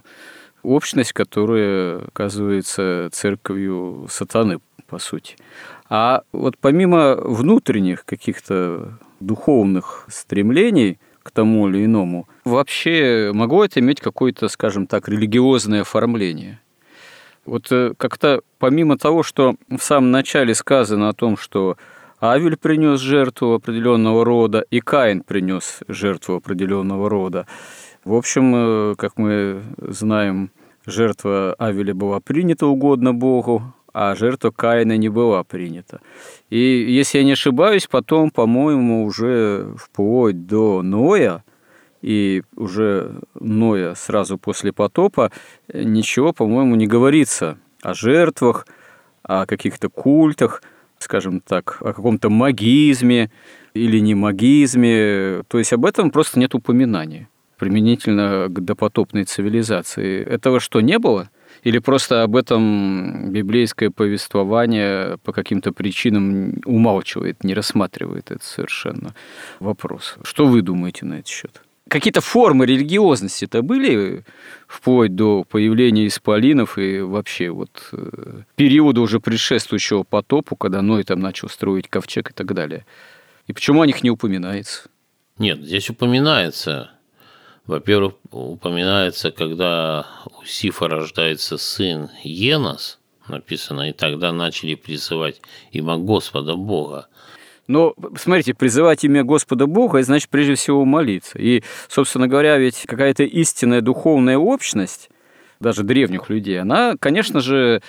общность, 0.63 1.13
которая 1.13 1.99
оказывается 2.07 3.09
церковью 3.11 4.07
сатаны, 4.09 4.59
по 4.87 4.99
сути. 4.99 5.35
А 5.95 6.23
вот 6.31 6.57
помимо 6.57 7.15
внутренних 7.17 8.03
каких-то 8.03 8.97
духовных 9.19 10.07
стремлений 10.09 10.97
к 11.21 11.29
тому 11.29 11.69
или 11.69 11.85
иному, 11.85 12.27
вообще 12.45 13.29
могло 13.31 13.63
это 13.63 13.79
иметь 13.79 14.01
какое-то, 14.01 14.47
скажем 14.47 14.87
так, 14.87 15.07
религиозное 15.07 15.81
оформление? 15.81 16.59
Вот 17.45 17.71
э, 17.71 17.93
как-то 17.95 18.41
помимо 18.57 18.97
того, 18.97 19.21
что 19.21 19.53
в 19.69 19.83
самом 19.83 20.09
начале 20.09 20.55
сказано 20.55 21.09
о 21.09 21.13
том, 21.13 21.37
что 21.37 21.77
Авель 22.19 22.57
принес 22.57 22.99
жертву 22.99 23.53
определенного 23.53 24.25
рода, 24.25 24.65
и 24.71 24.79
Каин 24.79 25.21
принес 25.21 25.81
жертву 25.87 26.37
определенного 26.37 27.07
рода. 27.07 27.45
В 28.03 28.15
общем, 28.15 28.53
э, 28.55 28.95
как 28.97 29.19
мы 29.19 29.61
знаем, 29.77 30.49
жертва 30.87 31.53
Авеля 31.59 31.93
была 31.93 32.19
принята 32.19 32.65
угодно 32.65 33.13
Богу, 33.13 33.75
а 33.93 34.15
жертва 34.15 34.51
Каина 34.51 34.97
не 34.97 35.09
была 35.09 35.43
принята. 35.43 36.01
И 36.49 36.57
если 36.57 37.19
я 37.19 37.23
не 37.23 37.33
ошибаюсь, 37.33 37.87
потом, 37.87 38.31
по-моему, 38.31 39.05
уже 39.05 39.73
вплоть 39.77 40.45
до 40.45 40.81
Ноя– 40.81 41.43
и 42.03 42.43
уже 42.57 43.15
Ноя 43.39 43.95
сразу 43.95 44.37
после 44.37 44.73
потопа, 44.73 45.31
ничего, 45.73 46.33
по-моему, 46.33 46.75
не 46.75 46.85
говорится 46.85 47.57
о 47.81 47.93
жертвах, 47.93 48.67
о 49.23 49.45
каких-то 49.45 49.87
культах, 49.87 50.61
скажем 50.99 51.39
так, 51.39 51.77
о 51.79 51.93
каком-то 51.93 52.29
магизме 52.29 53.31
или 53.73 53.99
не 53.99 54.15
магизме. 54.15 55.43
То 55.47 55.59
есть 55.59 55.71
об 55.71 55.85
этом 55.85 56.11
просто 56.11 56.39
нет 56.39 56.53
упоминания 56.53 57.29
применительно 57.57 58.47
к 58.49 58.59
допотопной 58.59 59.23
цивилизации. 59.23 60.21
Этого 60.25 60.59
что, 60.59 60.81
не 60.81 60.99
было? 60.99 61.29
Или 61.63 61.79
просто 61.79 62.23
об 62.23 62.35
этом 62.35 63.31
библейское 63.31 63.89
повествование 63.89 65.17
по 65.23 65.31
каким-то 65.31 65.71
причинам 65.71 66.61
умалчивает, 66.65 67.43
не 67.43 67.53
рассматривает 67.53 68.31
это 68.31 68.43
совершенно 68.43 69.15
вопрос? 69.59 70.15
Что 70.23 70.45
вы 70.45 70.61
думаете 70.61 71.05
на 71.05 71.15
этот 71.15 71.27
счет? 71.27 71.61
какие-то 71.89 72.21
формы 72.21 72.65
религиозности-то 72.65 73.61
были 73.61 74.23
вплоть 74.67 75.15
до 75.15 75.43
появления 75.43 76.07
исполинов 76.07 76.79
и 76.79 77.01
вообще 77.01 77.51
вот 77.51 77.89
э, 77.91 78.41
периода 78.55 79.01
уже 79.01 79.19
предшествующего 79.19 80.01
потопу, 80.01 80.55
когда 80.55 80.81
Ной 80.81 81.03
там 81.03 81.19
начал 81.19 81.49
строить 81.49 81.87
ковчег 81.89 82.31
и 82.31 82.33
так 82.33 82.51
далее. 82.55 82.87
И 83.45 83.53
почему 83.53 83.81
о 83.81 83.85
них 83.85 84.01
не 84.01 84.09
упоминается? 84.09 84.89
Нет, 85.37 85.59
здесь 85.59 85.89
упоминается. 85.91 86.89
Во-первых, 87.65 88.15
упоминается, 88.31 89.31
когда 89.31 90.05
у 90.25 90.43
Сифа 90.45 90.89
рождается 90.89 91.57
сын 91.57 92.09
Енос, 92.23 92.99
написано, 93.27 93.89
и 93.89 93.93
тогда 93.93 94.33
начали 94.33 94.75
призывать 94.75 95.41
имя 95.71 95.95
Господа 95.95 96.55
Бога. 96.55 97.07
Но, 97.67 97.93
смотрите, 98.17 98.53
призывать 98.53 99.05
имя 99.05 99.23
Господа 99.23 99.65
Бога, 99.65 100.03
значит 100.03 100.29
прежде 100.29 100.55
всего 100.55 100.83
молиться. 100.83 101.39
И, 101.39 101.63
собственно 101.87 102.27
говоря, 102.27 102.57
ведь 102.57 102.83
какая-то 102.85 103.23
истинная 103.23 103.79
духовная 103.79 104.37
общность, 104.37 105.09
даже 105.61 105.83
древних 105.83 106.29
людей, 106.29 106.59
она, 106.59 106.95
конечно 106.99 107.39
же, 107.39 107.81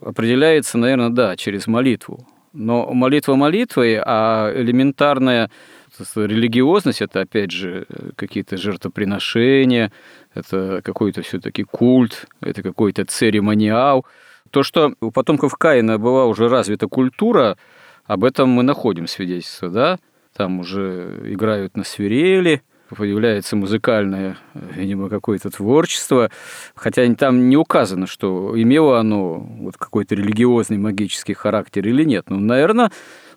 определяется, 0.00 0.78
наверное, 0.78 1.10
да, 1.10 1.36
через 1.36 1.66
молитву. 1.66 2.28
Но 2.52 2.92
молитва 2.94 3.34
молитвой, 3.34 4.00
а 4.00 4.52
элементарная 4.54 5.50
религиозность, 6.16 7.02
это, 7.02 7.20
опять 7.20 7.50
же, 7.50 7.86
какие-то 8.16 8.56
жертвоприношения, 8.56 9.92
это 10.34 10.80
какой-то 10.84 11.22
все-таки 11.22 11.64
культ, 11.64 12.26
это 12.40 12.62
какой-то 12.62 13.04
церемониал. 13.04 14.06
То, 14.50 14.62
что 14.62 14.94
у 15.00 15.10
потомков 15.10 15.54
Каина 15.54 15.98
была 15.98 16.26
уже 16.26 16.48
развита 16.48 16.86
культура, 16.86 17.56
об 18.04 18.24
этом 18.24 18.48
мы 18.48 18.62
находим 18.62 19.06
свидетельство, 19.06 19.68
да? 19.68 19.98
Там 20.36 20.60
уже 20.60 21.20
играют 21.24 21.76
на 21.76 21.84
свирели, 21.84 22.62
появляется 22.94 23.56
музыкальное, 23.56 24.36
видимо, 24.54 25.08
какое-то 25.08 25.50
творчество, 25.50 26.30
хотя 26.74 27.12
там 27.14 27.48
не 27.48 27.56
указано, 27.56 28.06
что 28.06 28.52
имело 28.54 29.00
оно 29.00 29.34
вот 29.34 29.76
какой-то 29.76 30.14
религиозный 30.14 30.78
магический 30.78 31.34
характер 31.34 31.88
или 31.88 32.04
нет. 32.04 32.26
Ну, 32.28 32.38
наверное, 32.38 32.92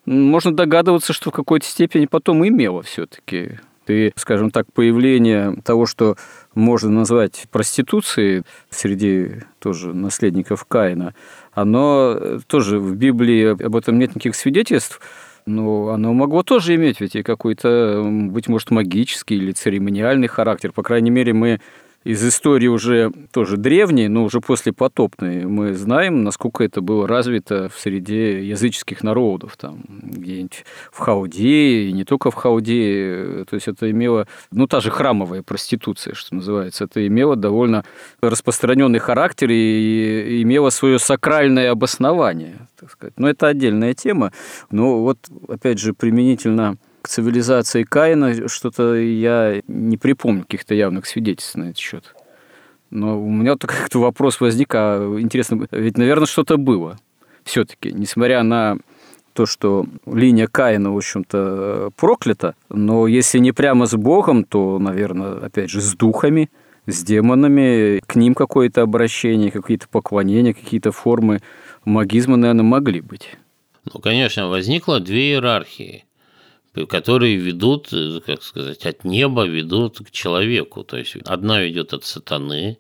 можно 0.10 0.56
догадываться, 0.56 1.13
что 1.13 1.30
в 1.30 1.34
какой-то 1.34 1.65
степени 1.65 2.06
потом 2.06 2.45
имело 2.48 2.82
все-таки. 2.82 3.60
И, 3.88 4.12
скажем 4.15 4.52
так, 4.52 4.72
появление 4.72 5.56
того, 5.63 5.88
что 5.88 6.15
можно 6.54 6.91
назвать 6.91 7.48
проституцией 7.52 8.43
среди 8.69 9.41
тоже 9.58 9.93
наследников 9.93 10.65
Каина, 10.65 11.15
оно 11.54 12.39
тоже 12.48 12.80
в 12.80 12.95
Библии 12.95 13.45
об 13.45 13.76
этом 13.76 13.98
нет 13.98 14.12
никаких 14.12 14.36
свидетельств, 14.36 15.02
но 15.48 15.89
оно 15.89 16.13
могло 16.13 16.43
тоже 16.43 16.76
иметь 16.76 17.02
ведь 17.02 17.15
и 17.15 17.24
какой-то, 17.24 18.04
быть 18.06 18.48
может, 18.48 18.69
магический 18.69 19.38
или 19.38 19.52
церемониальный 19.54 20.28
характер. 20.28 20.72
По 20.72 20.84
крайней 20.84 21.10
мере, 21.10 21.34
мы 21.34 21.60
из 22.03 22.25
истории 22.25 22.67
уже 22.67 23.12
тоже 23.31 23.57
древней, 23.57 24.07
но 24.07 24.23
уже 24.23 24.39
после 24.39 24.71
потопной, 24.71 25.45
мы 25.45 25.73
знаем, 25.73 26.23
насколько 26.23 26.63
это 26.63 26.81
было 26.81 27.07
развито 27.07 27.69
в 27.69 27.77
среде 27.77 28.45
языческих 28.47 29.03
народов, 29.03 29.57
там 29.57 29.83
где-нибудь 29.88 30.65
в 30.91 30.99
Хаудее, 30.99 31.89
и 31.89 31.91
не 31.91 32.05
только 32.05 32.31
в 32.31 32.35
Хаудее, 32.35 33.43
то 33.45 33.55
есть 33.55 33.67
это 33.67 33.91
имело, 33.91 34.27
ну, 34.51 34.65
та 34.65 34.79
же 34.79 34.91
храмовая 34.91 35.43
проституция, 35.43 36.13
что 36.13 36.35
называется, 36.35 36.85
это 36.85 37.05
имело 37.05 37.35
довольно 37.35 37.83
распространенный 38.21 38.99
характер 38.99 39.49
и 39.51 40.41
имело 40.41 40.69
свое 40.69 40.99
сакральное 40.99 41.71
обоснование, 41.71 42.67
так 42.79 42.91
сказать. 42.91 43.13
Но 43.17 43.29
это 43.29 43.47
отдельная 43.47 43.93
тема, 43.93 44.31
но 44.71 45.01
вот, 45.01 45.19
опять 45.49 45.79
же, 45.79 45.93
применительно 45.93 46.77
к 47.01 47.07
цивилизации 47.07 47.83
Каина 47.83 48.47
что-то 48.47 48.95
я 48.95 49.62
не 49.67 49.97
припомню 49.97 50.43
каких-то 50.43 50.73
явных 50.73 51.05
свидетельств 51.05 51.55
на 51.55 51.65
этот 51.65 51.77
счет. 51.77 52.15
Но 52.89 53.21
у 53.21 53.29
меня 53.29 53.51
вот 53.51 53.62
как-то 53.62 53.99
вопрос 53.99 54.41
возник, 54.41 54.73
а 54.73 55.17
интересно, 55.19 55.67
ведь, 55.71 55.97
наверное, 55.97 56.25
что-то 56.25 56.57
было 56.57 56.97
все-таки, 57.43 57.91
несмотря 57.91 58.43
на 58.43 58.77
то, 59.33 59.45
что 59.45 59.85
линия 60.05 60.47
Каина, 60.47 60.91
в 60.91 60.97
общем-то, 60.97 61.91
проклята, 61.95 62.55
но 62.69 63.07
если 63.07 63.39
не 63.39 63.51
прямо 63.51 63.85
с 63.85 63.95
Богом, 63.95 64.43
то, 64.43 64.79
наверное, 64.79 65.45
опять 65.45 65.69
же, 65.69 65.81
с 65.81 65.93
духами, 65.93 66.49
с 66.88 67.03
демонами, 67.03 68.01
к 68.05 68.15
ним 68.15 68.33
какое-то 68.33 68.81
обращение, 68.81 69.51
какие-то 69.51 69.88
поклонения, 69.88 70.53
какие-то 70.53 70.91
формы 70.91 71.39
магизма, 71.85 72.38
наверное, 72.38 72.63
могли 72.63 73.01
быть. 73.01 73.38
Ну, 73.93 73.99
конечно, 73.99 74.49
возникло 74.49 74.99
две 74.99 75.31
иерархии 75.33 76.05
которые 76.87 77.35
ведут, 77.35 77.91
э, 77.91 78.19
как 78.25 78.43
сказать, 78.43 78.85
от 78.85 79.03
неба 79.03 79.45
ведут 79.45 79.99
к 79.99 80.11
человеку. 80.11 80.83
То 80.83 80.97
есть 80.97 81.15
одна 81.25 81.61
ведет 81.61 81.93
от 81.93 82.05
сатаны, 82.05 82.77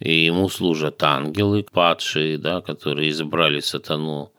и 0.00 0.24
ему 0.24 0.48
служат 0.48 1.02
ангелы 1.02 1.66
падшие, 1.70 2.38
да, 2.38 2.60
которые 2.60 3.10
избрали 3.10 3.60
сатану. 3.60 4.32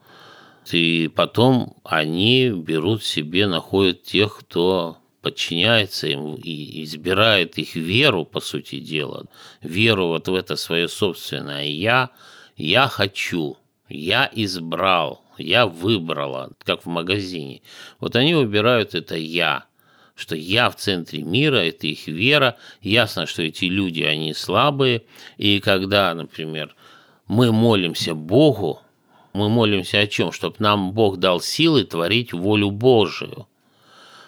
И 0.71 1.09
потом 1.15 1.77
они 1.83 2.49
берут 2.49 3.03
себе, 3.03 3.47
находят 3.47 4.03
тех, 4.03 4.37
кто 4.39 4.97
подчиняется 5.21 6.07
им 6.07 6.35
и 6.35 6.83
избирает 6.83 7.57
их 7.57 7.75
веру, 7.75 8.25
по 8.25 8.39
сути 8.39 8.79
дела, 8.79 9.25
веру 9.61 10.07
вот 10.07 10.27
в 10.27 10.33
это 10.33 10.55
свое 10.55 10.87
собственное 10.87 11.65
«я», 11.65 12.09
«я 12.57 12.87
хочу», 12.87 13.57
«я 13.87 14.29
избрал», 14.33 15.23
я 15.41 15.65
выбрала, 15.65 16.51
как 16.63 16.86
в 16.86 16.89
магазине. 16.89 17.62
Вот 17.99 18.15
они 18.15 18.34
выбирают 18.34 18.95
это 18.95 19.15
я, 19.15 19.65
что 20.15 20.36
я 20.36 20.69
в 20.69 20.75
центре 20.75 21.23
мира, 21.23 21.58
это 21.58 21.88
их 21.88 22.08
вера. 22.08 22.58
Ясно, 22.82 23.25
что 23.25 23.43
эти 23.43 23.65
люди, 23.65 24.04
они 24.04 24.34
слабые. 24.34 25.04
И 25.38 25.60
когда, 25.60 26.13
например, 26.13 26.75
мы 27.27 27.51
молимся 27.51 28.13
Богу, 28.13 28.82
мы 29.34 29.49
молимся 29.49 29.99
о 29.99 30.08
чем? 30.08 30.32
Чтобы 30.32 30.56
нам 30.60 30.91
Бог 30.91 31.17
дал 31.17 31.41
силы 31.41 31.84
творить 31.86 32.34
волю 32.34 32.71
Божию. 32.71 33.47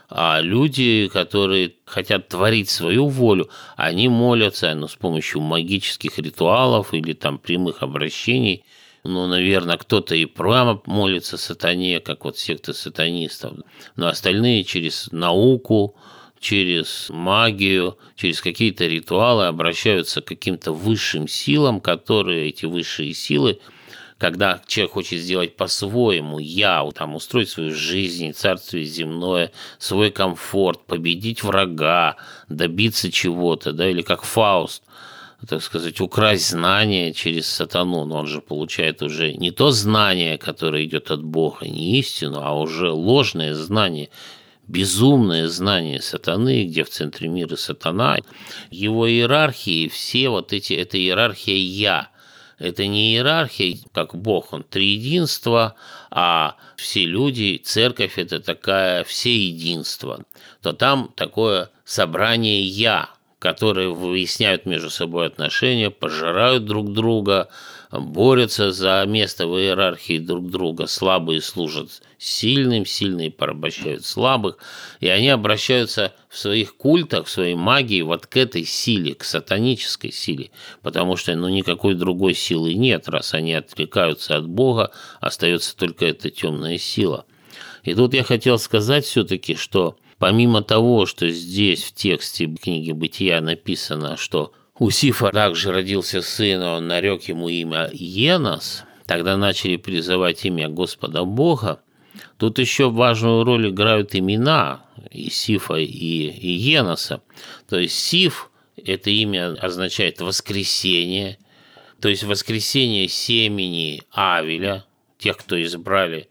А 0.10 0.42
люди, 0.42 1.10
которые 1.12 1.74
хотят 1.86 2.28
творить 2.28 2.70
свою 2.70 3.08
волю, 3.08 3.50
они 3.76 4.10
молятся 4.10 4.74
ну, 4.76 4.88
с 4.88 4.96
помощью 4.96 5.42
магических 5.42 6.20
ритуалов 6.20 6.94
или 6.94 7.14
там 7.14 7.38
прямых 7.38 7.84
обращений– 7.84 8.64
ну, 9.04 9.28
наверное, 9.28 9.78
кто-то 9.78 10.16
и 10.16 10.26
прямо 10.26 10.82
молится 10.86 11.38
сатане, 11.38 12.00
как 12.00 12.24
вот 12.24 12.38
секты 12.38 12.74
сатанистов, 12.74 13.54
но 13.96 14.08
остальные 14.08 14.64
через 14.64 15.12
науку, 15.12 15.96
через 16.40 17.08
магию, 17.10 17.98
через 18.16 18.42
какие-то 18.42 18.86
ритуалы 18.86 19.48
обращаются 19.48 20.22
к 20.22 20.26
каким-то 20.26 20.72
высшим 20.72 21.28
силам, 21.28 21.82
которые 21.82 22.50
эти 22.50 22.66
высшие 22.66 23.14
силы 23.14 23.60
когда 24.20 24.62
человек 24.68 24.94
хочет 24.94 25.20
сделать 25.20 25.58
по-своему, 25.58 26.40
я, 26.40 26.88
там, 26.96 27.16
устроить 27.16 27.50
свою 27.50 27.74
жизнь, 27.74 28.32
царствие 28.32 28.86
земное, 28.86 29.52
свой 29.80 30.12
комфорт, 30.12 30.86
победить 30.86 31.44
врага, 31.44 32.16
добиться 32.48 33.12
чего-то, 33.12 33.74
да, 33.74 33.90
или 33.90 34.02
как 34.02 34.24
Фауст– 34.24 34.84
так 35.48 35.62
сказать, 35.62 36.00
украсть 36.00 36.50
знание 36.50 37.14
через 37.14 37.48
сатану, 37.48 38.06
но 38.06 38.20
он 38.20 38.28
же 38.28 38.42
получает 38.42 39.02
уже 39.02 39.34
не 39.34 39.52
то 39.52 39.72
знание, 39.72 40.38
которое 40.38 40.86
идет 40.86 41.12
от 41.12 41.24
Бога, 41.24 41.66
не 41.68 42.00
истину, 42.00 42.40
а 42.42 42.58
уже 42.58 42.92
ложное 42.92 43.54
знание, 43.54 44.10
безумное 44.68 45.48
знание 45.50 46.02
сатаны, 46.02 46.66
где 46.66 46.84
в 46.84 46.90
центре 46.90 47.28
мира 47.28 47.56
сатана. 47.56 48.18
Его 48.70 49.10
иерархии, 49.10 49.90
все 49.90 50.30
вот 50.30 50.54
эти, 50.54 50.74
это 50.74 50.98
иерархия 50.98 51.58
«я», 51.58 52.10
это 52.60 52.88
не 52.88 53.14
иерархия, 53.14 53.78
как 53.92 54.16
Бог, 54.16 54.54
он 54.54 54.64
триединство, 54.64 55.76
а 56.12 56.56
все 56.78 57.04
люди, 57.04 57.60
церковь– 57.62 58.14
это 58.18 58.40
такая 58.40 59.04
все 59.04 59.36
единство, 59.36 60.24
то 60.62 60.72
там 60.72 61.12
такое 61.16 61.70
собрание 61.84 62.62
«я», 62.62 63.10
которые 63.44 63.94
выясняют 63.94 64.66
между 64.66 64.90
собой 64.90 65.28
отношения, 65.28 65.90
пожирают 65.90 66.64
друг 66.64 66.94
друга, 66.94 67.50
борются 67.92 68.72
за 68.72 69.04
место 69.06 69.48
в 69.48 69.60
иерархии 69.60 70.18
друг 70.18 70.50
друга. 70.50 70.88
Слабые 70.88 71.42
служат 71.42 72.02
сильным, 72.18 72.86
сильные 72.86 73.32
порабощают 73.32 74.06
слабых. 74.06 74.60
И 75.02 75.10
они 75.10 75.28
обращаются 75.28 76.14
в 76.30 76.38
своих 76.38 76.78
культах, 76.78 77.26
в 77.26 77.30
своей 77.30 77.56
магии 77.56 78.02
вот 78.02 78.28
к 78.28 78.38
этой 78.38 78.64
силе, 78.64 79.14
к 79.14 79.26
сатанической 79.26 80.14
силе. 80.14 80.52
Потому 80.82 81.18
что 81.18 81.36
ну, 81.36 81.50
никакой 81.50 81.96
другой 81.96 82.36
силы 82.36 82.74
нет. 82.76 83.10
Раз 83.10 83.34
они 83.34 83.56
отвлекаются 83.56 84.38
от 84.38 84.48
Бога, 84.48 84.92
остается 85.20 85.76
только 85.76 86.06
эта 86.06 86.30
темная 86.30 86.78
сила. 86.78 87.26
И 87.84 87.94
тут 87.94 88.14
я 88.14 88.24
хотел 88.24 88.58
сказать 88.58 89.04
все-таки, 89.04 89.56
что 89.56 89.98
Помимо 90.18 90.62
того, 90.62 91.06
что 91.06 91.30
здесь 91.30 91.84
в 91.84 91.94
тексте 91.94 92.48
книги 92.48 92.92
«Бытия» 92.92 93.42
написано, 93.42 94.18
что 94.18 94.54
у 94.78 94.90
Сифа 94.90 95.32
также 95.32 95.72
родился 95.72 96.22
сын, 96.22 96.62
он 96.62 96.88
нарек 96.88 97.24
ему 97.24 97.50
имя 97.50 97.90
Енос, 97.92 98.84
тогда 99.06 99.38
начали 99.38 99.78
призывать 99.78 100.46
имя 100.46 100.70
Господа 100.70 101.24
Бога, 101.24 101.82
Тут 102.38 102.60
еще 102.60 102.90
важную 102.90 103.44
роль 103.44 103.70
играют 103.70 104.16
имена 104.16 104.86
и 105.12 105.30
Сифа, 105.30 105.76
и, 105.76 105.86
и 105.86 106.48
Еноса. 106.48 107.22
То 107.70 107.80
есть 107.80 107.98
Сиф– 107.98 108.52
это 108.76 109.10
имя 109.10 109.54
означает 109.54 110.22
воскресение, 110.22 111.38
то 112.02 112.10
есть 112.10 112.24
воскресение 112.24 113.08
семени 113.08 114.04
Авеля, 114.12 114.86
тех, 115.18 115.38
кто 115.38 115.62
избрали 115.62 116.30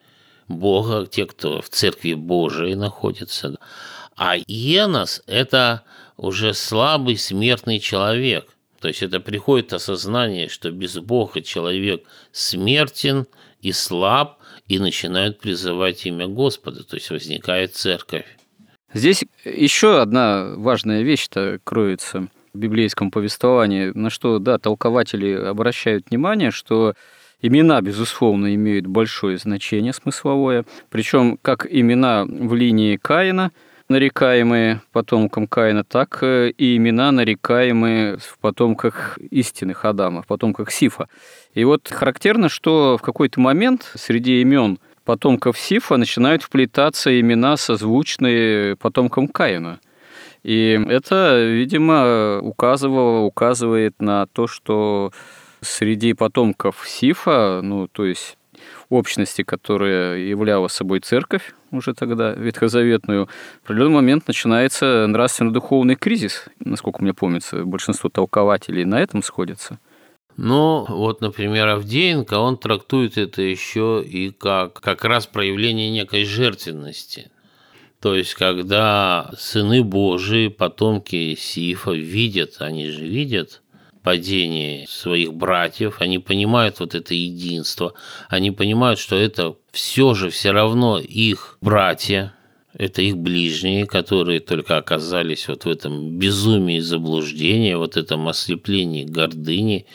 Бога, 0.52 1.06
те, 1.06 1.26
кто 1.26 1.60
в 1.60 1.68
Церкви 1.68 2.14
Божией 2.14 2.74
находится. 2.74 3.56
А 4.16 4.36
Енос– 4.46 5.22
это 5.26 5.82
уже 6.16 6.54
слабый 6.54 7.16
смертный 7.16 7.78
человек. 7.80 8.46
То 8.80 8.88
есть 8.88 9.02
это 9.02 9.20
приходит 9.20 9.72
осознание, 9.72 10.48
что 10.48 10.70
без 10.70 10.96
Бога 10.98 11.40
человек 11.40 12.04
смертен 12.32 13.26
и 13.60 13.72
слаб, 13.72 14.38
и 14.66 14.78
начинают 14.78 15.38
призывать 15.38 16.04
имя 16.06 16.26
Господа, 16.26 16.82
то 16.82 16.96
есть 16.96 17.10
возникает 17.10 17.74
церковь. 17.74 18.26
Здесь 18.94 19.24
еще 19.44 20.00
одна 20.00 20.54
важная 20.56 21.02
вещь-то 21.02 21.60
кроется 21.64 22.28
в 22.52 22.58
библейском 22.58 23.10
повествовании, 23.10 23.92
на 23.94 24.10
что, 24.10 24.38
да, 24.38 24.58
толкователи 24.58 25.32
обращают 25.32 26.10
внимание, 26.10 26.50
что 26.50 26.94
Имена, 27.42 27.80
безусловно, 27.80 28.54
имеют 28.54 28.86
большое 28.86 29.36
значение 29.36 29.92
смысловое, 29.92 30.64
причем 30.90 31.38
как 31.42 31.66
имена 31.68 32.24
в 32.24 32.54
линии 32.54 32.96
Каина, 32.96 33.50
нарекаемые 33.88 34.80
потомкам 34.92 35.48
Каина, 35.48 35.82
так 35.82 36.22
э, 36.22 36.50
и 36.50 36.76
имена, 36.76 37.10
нарекаемые 37.10 38.16
в 38.18 38.38
потомках 38.38 39.18
истинных 39.30 39.84
Адама, 39.84 40.22
в 40.22 40.26
потомках 40.28 40.70
Сифа. 40.70 41.08
И 41.52 41.64
вот 41.64 41.88
характерно, 41.88 42.48
что 42.48 42.96
в 42.96 43.02
какой-то 43.02 43.40
момент 43.40 43.90
среди 43.96 44.40
имен 44.40 44.78
потомков 45.04 45.58
Сифа 45.58 45.96
начинают 45.96 46.44
вплетаться 46.44 47.20
имена, 47.20 47.56
созвучные 47.56 48.76
потомкам 48.76 49.26
Каина– 49.26 49.80
И 50.42 50.80
это, 50.88 51.44
видимо, 51.44 52.40
указывало, 52.40 53.20
указывает 53.20 53.94
на 54.00 54.26
то, 54.26 54.46
что 54.46 55.12
среди 55.62 56.12
потомков 56.12 56.84
Сифа, 56.86 57.60
ну, 57.62 57.88
то 57.88 58.04
есть 58.04 58.36
общности, 58.90 59.42
которая 59.42 60.18
являла 60.18 60.68
собой 60.68 61.00
церковь 61.00 61.54
уже 61.70 61.94
тогда, 61.94 62.32
ветхозаветную, 62.32 63.28
в 63.62 63.64
определенный 63.64 63.94
момент 63.94 64.28
начинается 64.28 65.06
нравственно-духовный 65.06 65.96
кризис. 65.96 66.44
Насколько 66.60 67.02
мне 67.02 67.14
помнится, 67.14 67.64
большинство 67.64 68.10
толкователей 68.10 68.84
на 68.84 69.00
этом 69.00 69.22
сходятся. 69.22 69.78
Ну, 70.36 70.84
вот, 70.88 71.20
например, 71.20 71.68
Авдеенко, 71.68 72.34
он 72.34 72.58
трактует 72.58 73.18
это 73.18 73.42
еще 73.42 74.02
и 74.06 74.30
как 74.30 74.80
как 74.80 75.04
раз 75.04 75.26
проявление 75.26 75.90
некой 75.90 76.24
жертвенности. 76.24 77.30
То 78.00 78.14
есть, 78.14 78.34
когда 78.34 79.30
сыны 79.38 79.84
Божии, 79.84 80.48
потомки 80.48 81.36
Сифа 81.38 81.92
видят, 81.92 82.56
они 82.60 82.88
же 82.88 83.06
видят 83.06 83.61
падение 84.02 84.86
своих 84.88 85.32
братьев, 85.34 85.96
они 86.00 86.18
понимают 86.18 86.80
вот 86.80 86.94
это 86.94 87.14
единство, 87.14 87.94
они 88.28 88.50
понимают, 88.50 88.98
что 88.98 89.16
это 89.16 89.56
все 89.70 90.14
же 90.14 90.30
все 90.30 90.50
равно 90.50 90.98
их 90.98 91.58
братья, 91.60 92.34
это 92.74 93.02
их 93.02 93.16
ближние, 93.16 93.86
которые 93.86 94.40
только 94.40 94.76
оказались 94.76 95.46
вот 95.48 95.64
в 95.64 95.68
этом 95.68 96.18
безумии 96.18 96.80
заблуждения, 96.80 97.76
вот 97.76 97.96
этом 97.96 98.28
ослеплении 98.28 99.04
гордыни, 99.04 99.86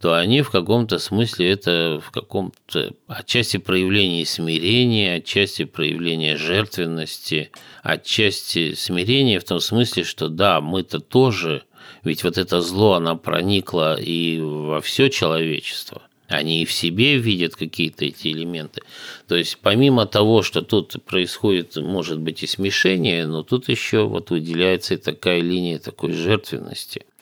то 0.00 0.14
они 0.14 0.42
в 0.42 0.50
каком-то 0.50 0.98
смысле 0.98 1.50
это 1.50 2.02
в 2.04 2.10
каком-то 2.10 2.92
отчасти 3.06 3.56
проявлении 3.56 4.24
смирения, 4.24 5.14
отчасти 5.14 5.64
проявления 5.64 6.36
жертвенности, 6.36 7.50
отчасти 7.82 8.74
смирения 8.74 9.40
в 9.40 9.44
том 9.44 9.60
смысле, 9.60 10.04
что 10.04 10.28
да, 10.28 10.60
мы-то 10.60 11.00
тоже, 11.00 11.62
ведь 12.06 12.24
вот 12.24 12.38
это 12.38 12.60
зло, 12.60 12.94
оно 12.94 13.16
проникло 13.16 14.00
и 14.00 14.40
во 14.40 14.80
все 14.80 15.08
человечество. 15.08 16.02
Они 16.28 16.62
и 16.62 16.64
в 16.64 16.72
себе 16.72 17.18
видят 17.18 17.54
какие-то 17.54 18.04
эти 18.04 18.28
элементы. 18.28 18.82
То 19.28 19.36
есть 19.36 19.58
помимо 19.62 20.06
того, 20.06 20.42
что 20.42 20.62
тут 20.62 20.96
происходит, 21.04 21.76
может 21.76 22.18
быть, 22.18 22.42
и 22.42 22.46
смешение, 22.48 23.26
но 23.26 23.42
тут 23.42 23.68
еще 23.68 24.06
вот 24.06 24.30
выделяется 24.30 24.94
и 24.94 24.96
такая 24.96 25.40
линия 25.40 25.78
такой 25.78 26.12
жертвенности– 26.12 27.04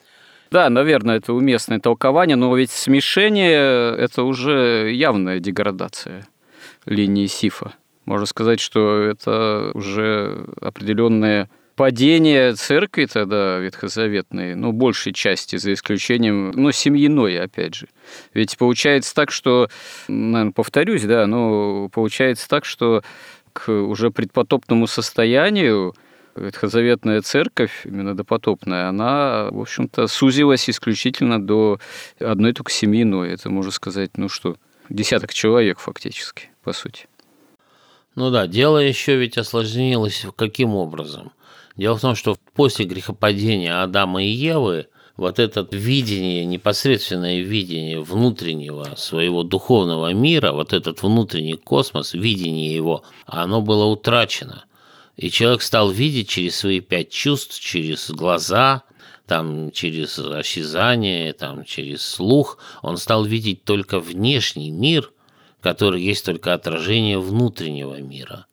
да, 0.54 0.70
наверное, 0.70 1.16
это 1.16 1.32
уместное 1.32 1.80
толкование, 1.80 2.36
но 2.36 2.54
ведь 2.56 2.70
смешение– 2.70 3.96
это 3.98 4.22
уже 4.22 4.92
явная 4.94 5.40
деградация 5.40 6.28
линии 6.86 7.26
Сифа. 7.26 7.74
Можно 8.04 8.26
сказать, 8.26 8.60
что 8.60 9.00
это 9.00 9.72
уже 9.74 10.46
определенное 10.60 11.50
падение 11.76 12.54
церкви 12.54 13.06
тогда 13.06 13.58
ветхозаветной, 13.58 14.54
ну, 14.54 14.72
большей 14.72 15.12
части, 15.12 15.56
за 15.56 15.72
исключением, 15.72 16.50
ну, 16.50 16.72
семьиной, 16.72 17.38
опять 17.40 17.74
же. 17.74 17.88
Ведь 18.32 18.56
получается 18.56 19.14
так, 19.14 19.30
что, 19.30 19.68
наверное, 20.08 20.52
повторюсь, 20.52 21.02
да, 21.02 21.26
но 21.26 21.88
получается 21.88 22.48
так, 22.48 22.64
что 22.64 23.02
к 23.52 23.70
уже 23.70 24.10
предпотопному 24.10 24.86
состоянию 24.86 25.94
ветхозаветная 26.36 27.22
церковь, 27.22 27.82
именно 27.84 28.16
допотопная, 28.16 28.88
она, 28.88 29.48
в 29.50 29.60
общем-то, 29.60 30.06
сузилась 30.08 30.68
исключительно 30.68 31.44
до 31.44 31.78
одной 32.18 32.52
только 32.52 32.72
семьи 32.72 33.04
Ноя. 33.04 33.32
Это, 33.32 33.50
можно 33.50 33.70
сказать, 33.70 34.16
ну 34.16 34.28
что, 34.28 34.56
десяток 34.88 35.32
человек 35.32 35.78
фактически, 35.78 36.50
по 36.62 36.72
сути. 36.72 37.06
Ну 38.16 38.30
да, 38.30 38.46
дело 38.46 38.78
еще 38.78 39.16
ведь 39.16 39.38
осложнилось 39.38 40.26
каким 40.36 40.74
образом? 40.74 41.32
Дело 41.76 41.96
в 41.96 42.00
том, 42.00 42.14
что 42.14 42.36
после 42.54 42.84
грехопадения 42.84 43.82
Адама 43.82 44.22
и 44.22 44.28
Евы 44.28 44.86
вот 45.16 45.38
это 45.38 45.66
видение, 45.70 46.44
непосредственное 46.44 47.40
видение 47.40 48.00
внутреннего 48.00 48.94
своего 48.96 49.42
духовного 49.42 50.12
мира, 50.12 50.52
вот 50.52 50.72
этот 50.72 51.02
внутренний 51.02 51.56
космос, 51.56 52.14
видение 52.14 52.74
его, 52.74 53.04
оно 53.26 53.60
было 53.60 53.84
утрачено– 53.86 54.64
и 55.16 55.30
человек 55.30 55.62
стал 55.62 55.90
видеть 55.90 56.28
через 56.28 56.56
свои 56.56 56.80
пять 56.80 57.10
чувств, 57.10 57.60
через 57.60 58.10
глаза, 58.10 58.82
там, 59.26 59.70
через 59.70 60.18
осязание, 60.18 61.32
там, 61.32 61.64
через 61.64 62.02
слух. 62.02 62.58
Он 62.82 62.96
стал 62.96 63.24
видеть 63.24 63.64
только 63.64 64.00
внешний 64.00 64.70
мир, 64.70 65.12
который 65.60 66.02
есть 66.02 66.24
только 66.24 66.52
отражение 66.52 67.18
внутреннего 67.18 68.00
мира. 68.00 68.46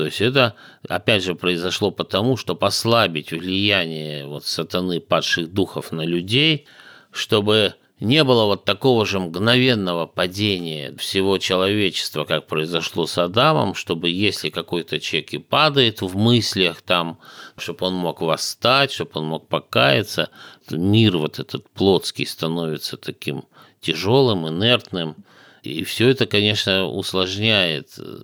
То 0.00 0.06
есть 0.06 0.22
это, 0.22 0.54
опять 0.88 1.22
же, 1.22 1.34
произошло 1.34 1.90
потому, 1.90 2.38
что 2.38 2.54
послабить 2.54 3.32
влияние 3.32 4.26
вот 4.26 4.46
сатаны 4.46 4.98
падших 4.98 5.52
духов 5.52 5.92
на 5.92 6.06
людей, 6.06 6.64
чтобы 7.10 7.74
не 8.00 8.24
было 8.24 8.46
вот 8.46 8.64
такого 8.64 9.04
же 9.04 9.20
мгновенного 9.20 10.06
падения 10.06 10.96
всего 10.96 11.36
человечества, 11.36 12.24
как 12.24 12.46
произошло 12.46 13.06
с 13.06 13.18
Адамом, 13.18 13.74
чтобы 13.74 14.08
если 14.08 14.48
какой-то 14.48 15.00
человек 15.00 15.34
и 15.34 15.38
падает 15.38 16.00
в 16.00 16.16
мыслях 16.16 16.80
там, 16.80 17.18
чтобы 17.58 17.88
он 17.88 17.92
мог 17.96 18.22
восстать, 18.22 18.90
чтобы 18.90 19.10
он 19.16 19.26
мог 19.26 19.48
покаяться, 19.48 20.30
мир 20.70 21.18
вот 21.18 21.38
этот 21.38 21.68
плотский 21.68 22.24
становится 22.24 22.96
таким 22.96 23.44
тяжелым, 23.82 24.48
инертным. 24.48 25.26
И 25.62 25.84
все 25.84 26.08
это, 26.08 26.24
конечно, 26.24 26.86
усложняет 26.86 27.90
э, 27.98 28.18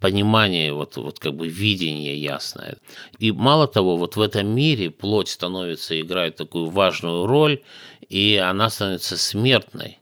понимание, 0.00 0.72
вот, 0.72 0.96
вот 0.96 1.18
как 1.18 1.34
бы 1.34 1.46
видение 1.46 2.16
ясное. 2.16 2.78
И 3.18 3.30
мало 3.32 3.68
того, 3.68 3.96
вот 3.96 4.16
в 4.16 4.20
этом 4.20 4.48
мире 4.48 4.90
плоть 4.90 5.28
становится, 5.28 6.00
играет 6.00 6.36
такую 6.36 6.70
важную 6.70 7.26
роль, 7.26 7.60
и 8.08 8.36
она 8.36 8.70
становится 8.70 9.16
смертной. 9.16 9.98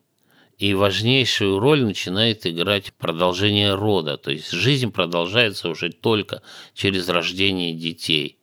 И 0.58 0.74
важнейшую 0.74 1.58
роль 1.60 1.82
начинает 1.84 2.46
играть 2.46 2.92
продолжение 2.94 3.74
рода. 3.74 4.16
То 4.16 4.30
есть 4.30 4.50
жизнь 4.50 4.90
продолжается 4.90 5.68
уже 5.68 5.90
только 5.90 6.42
через 6.74 7.08
рождение 7.08 7.74
детей. 7.74 8.38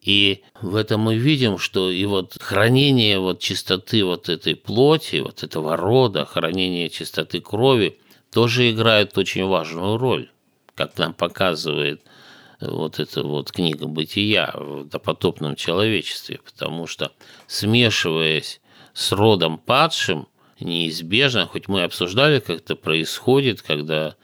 И 0.00 0.42
в 0.60 0.76
этом 0.76 1.00
мы 1.00 1.16
видим, 1.16 1.58
что 1.58 1.90
и 1.90 2.04
вот 2.04 2.36
хранение 2.40 3.18
вот 3.18 3.40
чистоты 3.40 4.04
вот 4.04 4.28
этой 4.28 4.54
плоти, 4.54 5.16
вот 5.16 5.42
этого 5.42 5.76
рода, 5.76 6.24
хранение 6.24 6.88
чистоты 6.90 7.40
крови 7.40 7.98
тоже 8.32 8.70
играет 8.70 9.16
очень 9.18 9.44
важную 9.46 9.98
роль, 9.98 10.28
как 10.76 10.96
нам 10.98 11.14
показывает 11.14 12.02
вот 12.60 13.00
эта 13.00 13.22
вот 13.22 13.50
книга 13.50 13.86
«Бытия» 13.86 14.52
в 14.54 14.84
допотопном 14.84 15.56
человечестве, 15.56 16.40
потому 16.44 16.86
что 16.86 17.12
смешиваясь 17.46 18.60
с 18.94 19.12
родом 19.12 19.58
падшим 19.58 20.28
неизбежно, 20.60 21.46
хоть 21.46 21.68
мы 21.68 21.82
обсуждали, 21.82 22.40
как 22.40 22.58
это 22.60 22.76
происходит, 22.76 23.62
когда 23.62 24.16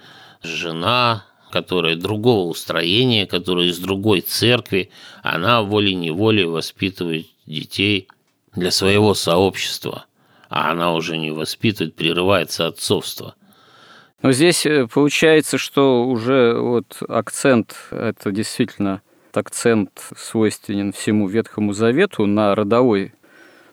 жена, 0.42 1.26
которая 1.50 1.96
другого 1.96 2.48
устроения, 2.48 3.26
которая 3.26 3.66
из 3.66 3.78
другой 3.78 4.22
церкви, 4.22 4.90
она 5.22 5.62
волей-неволей 5.62 6.44
воспитывает 6.44 7.26
детей 7.46 8.08
для 8.54 8.70
своего 8.70 9.14
сообщества, 9.14 10.06
а 10.48 10.70
она 10.70 10.94
уже 10.94 11.18
не 11.18 11.30
воспитывает, 11.30 11.94
прерывается 11.94 12.66
отцовство. 12.66 13.34
Но 14.22 14.32
здесь 14.32 14.64
э, 14.66 14.86
получается, 14.86 15.58
что 15.58 16.06
уже 16.06 16.56
вот 16.56 17.02
акцент, 17.08 17.76
это 17.90 18.30
действительно 18.30 19.02
акцент 19.32 19.90
свойственен 20.16 20.92
всему 20.92 21.28
Ветхому 21.28 21.72
Завету 21.72 22.26
на 22.26 22.54
родовой 22.54 23.12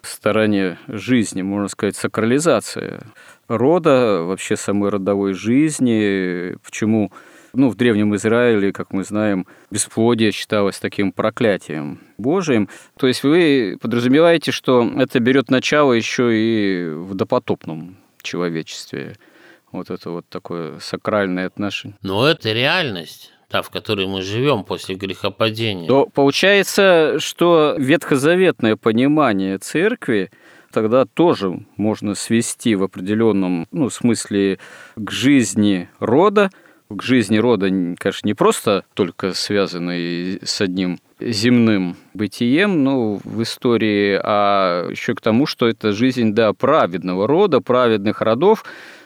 стороне 0.01 0.79
жизни, 0.87 1.41
можно 1.41 1.67
сказать, 1.67 1.95
сакрализация 1.95 3.01
рода, 3.47 4.23
вообще 4.23 4.55
самой 4.55 4.89
родовой 4.89 5.33
жизни, 5.33 6.55
почему 6.63 7.11
ну, 7.53 7.69
в 7.69 7.75
Древнем 7.75 8.15
Израиле, 8.15 8.71
как 8.71 8.93
мы 8.93 9.03
знаем, 9.03 9.47
бесплодие 9.71 10.31
считалось 10.31 10.79
таким 10.79 11.11
проклятием 11.11 11.99
Божиим. 12.17 12.69
То 12.97 13.07
есть 13.07 13.23
вы 13.23 13.77
подразумеваете, 13.81 14.51
что 14.51 14.89
это 14.97 15.19
берет 15.19 15.49
начало 15.49 15.93
еще 15.93 16.29
и 16.31 16.89
в 16.89 17.15
допотопном 17.15 17.97
человечестве. 18.21 19.15
Вот 19.71 19.89
это 19.89 20.09
вот 20.09 20.27
такое 20.29 20.79
сакральное 20.79 21.47
отношение. 21.47 21.97
Но 22.01 22.27
это 22.27 22.51
реальность 22.51 23.31
та, 23.49 23.61
в 23.61 23.69
которой 23.69 24.07
мы 24.07 24.21
живем 24.21 24.63
после 24.63 24.95
грехопадения. 24.95 25.87
То 25.87 26.05
получается, 26.05 27.15
что 27.19 27.75
ветхозаветное 27.77 28.75
понимание 28.75 29.57
церкви 29.57 30.29
тогда 30.71 31.05
тоже 31.05 31.65
можно 31.75 32.13
свести 32.13 32.75
в 32.75 32.83
определенном 32.83 33.67
ну, 33.71 33.89
смысле 33.89 34.59
к 34.95 35.09
жизни 35.09 35.89
рода, 35.99 36.51
к 36.89 37.01
жизни 37.01 37.37
рода, 37.37 37.67
конечно, 37.97 38.27
не 38.27 38.33
просто 38.33 38.83
только 38.93 39.33
связанной 39.33 40.39
с 40.43 40.61
одним 40.61 40.99
земным 41.19 41.97
бытием, 42.13 42.83
ну, 42.83 43.19
в 43.23 43.41
истории, 43.43 44.19
а 44.23 44.89
еще 44.89 45.15
к 45.15 45.21
тому, 45.21 45.45
что 45.45 45.67
это 45.67 45.91
жизнь, 45.91 46.33
да, 46.33 46.53
праведного 46.53 47.27
рода, 47.27 47.61
праведных 47.61 48.21
родов, 48.21 48.63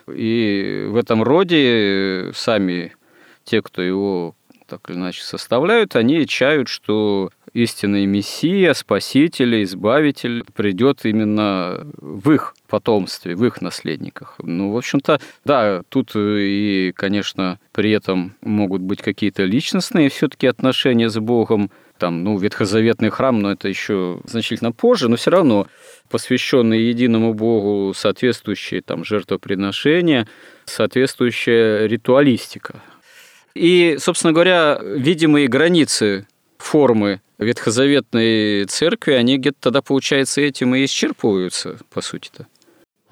и 0.08 0.88
в 0.89 0.95
этом 0.95 1.24
роде 1.24 2.32
сами 2.34 2.93
те, 3.43 3.62
кто 3.62 3.82
его 3.82 4.36
так 4.68 4.89
или 4.89 4.97
иначе 4.97 5.24
составляют, 5.24 5.95
они 5.95 6.26
чают, 6.26 6.68
что 6.68 7.30
истинный 7.54 8.06
Мессия, 8.06 8.74
Спаситель, 8.74 9.64
Избавитель 9.64 10.43
придет 10.56 11.06
именно 11.06 11.86
в 11.97 12.32
их 12.32 12.56
потомстве, 12.68 13.36
в 13.36 13.45
их 13.45 13.62
наследниках. 13.62 14.36
Ну, 14.41 14.72
в 14.72 14.78
общем-то, 14.78 15.20
да, 15.45 15.84
тут 15.89 16.12
и, 16.16 16.91
конечно, 16.95 17.60
при 17.72 17.91
этом 17.91 18.36
могут 18.41 18.82
быть 18.82 19.01
какие-то 19.01 19.43
личностные 19.43 20.10
все-таки 20.10 20.47
отношения 20.47 21.10
с 21.10 21.20
Богом, 21.20 21.70
там, 21.97 22.23
ну, 22.23 22.37
ветхозаветный 22.37 23.09
храм, 23.09 23.39
но 23.39 23.51
это 23.51 23.67
еще 23.67 24.19
значительно 24.25 24.71
позже, 24.71 25.09
но 25.09 25.15
все 25.15 25.31
равно 25.31 25.67
посвященные 26.09 26.89
единому 26.89 27.33
Богу, 27.33 27.93
соответствующие 27.93 28.81
там 28.81 29.03
жертвоприношения, 29.03 30.27
соответствующая 30.65 31.87
ритуалистика. 31.87 32.81
И, 33.55 33.97
собственно 33.99 34.33
говоря, 34.33 34.79
видимые 34.81 35.47
границы 35.47 36.27
формы 36.57 37.21
ветхозаветной 37.37 38.65
церкви, 38.65 39.13
они 39.13 39.37
где-то 39.37 39.57
тогда, 39.59 39.81
получается, 39.81 40.41
этим 40.41 40.75
и 40.75 40.85
исчерпываются, 40.85 41.79
по 41.91 42.01
сути-то. 42.01 42.47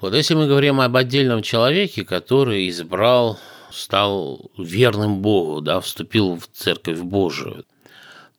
Вот 0.00 0.14
если 0.14 0.34
мы 0.34 0.48
говорим 0.48 0.80
об 0.80 0.96
отдельном 0.96 1.42
человеке, 1.42 2.04
который 2.04 2.68
избрал, 2.68 3.38
стал 3.70 4.50
верным 4.58 5.22
Богу, 5.22 5.60
да, 5.60 5.80
вступил 5.80 6.36
в 6.36 6.48
церковь 6.52 6.98
Божию, 6.98 7.64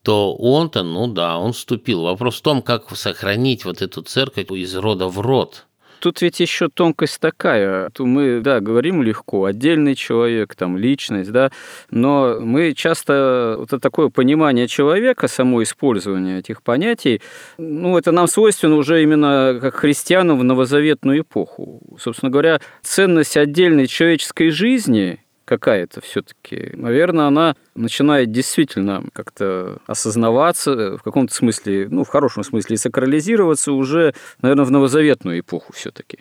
то 0.03 0.35
он-то, 0.35 0.83
ну 0.83 1.07
да, 1.07 1.37
он 1.37 1.53
вступил. 1.53 2.03
Вопрос 2.03 2.39
в 2.39 2.41
том, 2.41 2.61
как 2.61 2.95
сохранить 2.95 3.65
вот 3.65 3.81
эту 3.81 4.01
церковь 4.03 4.51
из 4.51 4.75
рода 4.75 5.07
в 5.07 5.19
род– 5.19 5.65
Тут 6.03 6.21
ведь 6.21 6.41
еще 6.41 6.67
тонкость 6.67 7.21
такая. 7.21 7.89
Мы, 7.97 8.41
да, 8.41 8.59
говорим 8.59 9.01
легко, 9.01 9.45
отдельный 9.45 9.95
человек, 9.95 10.53
там, 10.53 10.77
личность, 10.77 11.31
да, 11.31 11.49
но 11.91 12.41
мы 12.41 12.73
часто 12.73 13.55
вот 13.57 13.69
это 13.69 13.79
такое 13.79 14.09
понимание 14.09 14.67
человека, 14.67 15.29
само 15.29 15.63
использование 15.63 16.39
этих 16.39 16.61
понятий, 16.61 17.21
ну, 17.57 17.97
это 17.97 18.11
нам 18.11 18.27
свойственно 18.27 18.75
уже 18.75 19.01
именно 19.01 19.57
как 19.61 19.75
христианам 19.75 20.39
в 20.39 20.43
новозаветную 20.43 21.21
эпоху. 21.21 21.79
Собственно 21.97 22.29
говоря, 22.29 22.59
ценность 22.81 23.37
отдельной 23.37 23.87
человеческой 23.87 24.49
жизни 24.49 25.22
какая-то 25.45 26.01
все-таки. 26.01 26.71
Наверное, 26.73 27.27
она 27.27 27.55
начинает 27.75 28.31
действительно 28.31 29.03
как-то 29.13 29.77
осознаваться, 29.87 30.97
в 30.97 31.03
каком-то 31.03 31.33
смысле, 31.33 31.87
ну, 31.89 32.03
в 32.03 32.09
хорошем 32.09 32.43
смысле, 32.43 32.77
сакрализироваться 32.77 33.73
уже, 33.73 34.13
наверное, 34.41 34.65
в 34.65 34.71
новозаветную 34.71 35.39
эпоху 35.39 35.73
все-таки. 35.73 36.19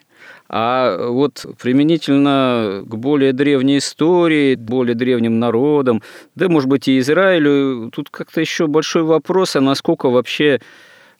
А 0.48 1.08
вот 1.08 1.46
применительно 1.60 2.82
к 2.84 2.94
более 2.94 3.32
древней 3.32 3.78
истории, 3.78 4.54
более 4.54 4.94
древним 4.94 5.38
народам, 5.38 6.02
да, 6.34 6.48
может 6.48 6.68
быть, 6.68 6.88
и 6.88 6.98
Израилю, 6.98 7.90
тут 7.90 8.10
как-то 8.10 8.40
еще 8.40 8.66
большой 8.66 9.02
вопрос, 9.02 9.56
а 9.56 9.60
насколько 9.60 10.10
вообще 10.10 10.60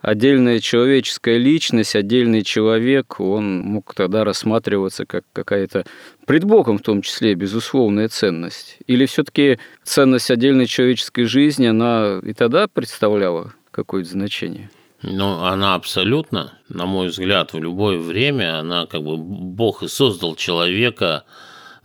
отдельная 0.03 0.61
человеческая 0.61 1.39
личность, 1.39 1.97
отдельный 1.97 2.43
человек, 2.43 3.21
он 3.21 3.61
мог 3.61 3.95
тогда 3.95 4.25
рассматриваться 4.25 5.07
как 5.07 5.25
какая-то 5.33 5.87
пред 6.27 6.45
Богом 6.45 6.79
в 6.79 6.83
том 6.83 7.01
числе 7.01 7.35
безусловная 7.35 8.09
ценность? 8.09 8.79
Или 8.87 9.07
все-таки 9.07 9.59
ценность 9.85 10.31
отдельной 10.31 10.67
человеческой 10.67 11.25
жизни, 11.25 11.67
она 11.67 12.21
и 12.23 12.35
тогда 12.35 12.67
представляла 12.67 13.55
какое-то 13.71 14.11
значение? 14.11 14.71
Ну, 15.03 15.43
она 15.45 15.75
абсолютно, 15.75 16.53
на 16.69 16.87
мой 16.87 17.09
взгляд, 17.09 17.53
в 17.53 17.59
любое 17.59 17.99
время, 17.99 18.59
она 18.59 18.87
как 18.87 19.03
бы 19.03 19.17
Бог 19.17 19.83
и 19.83 19.89
создал 19.89 20.37
человека, 20.37 21.25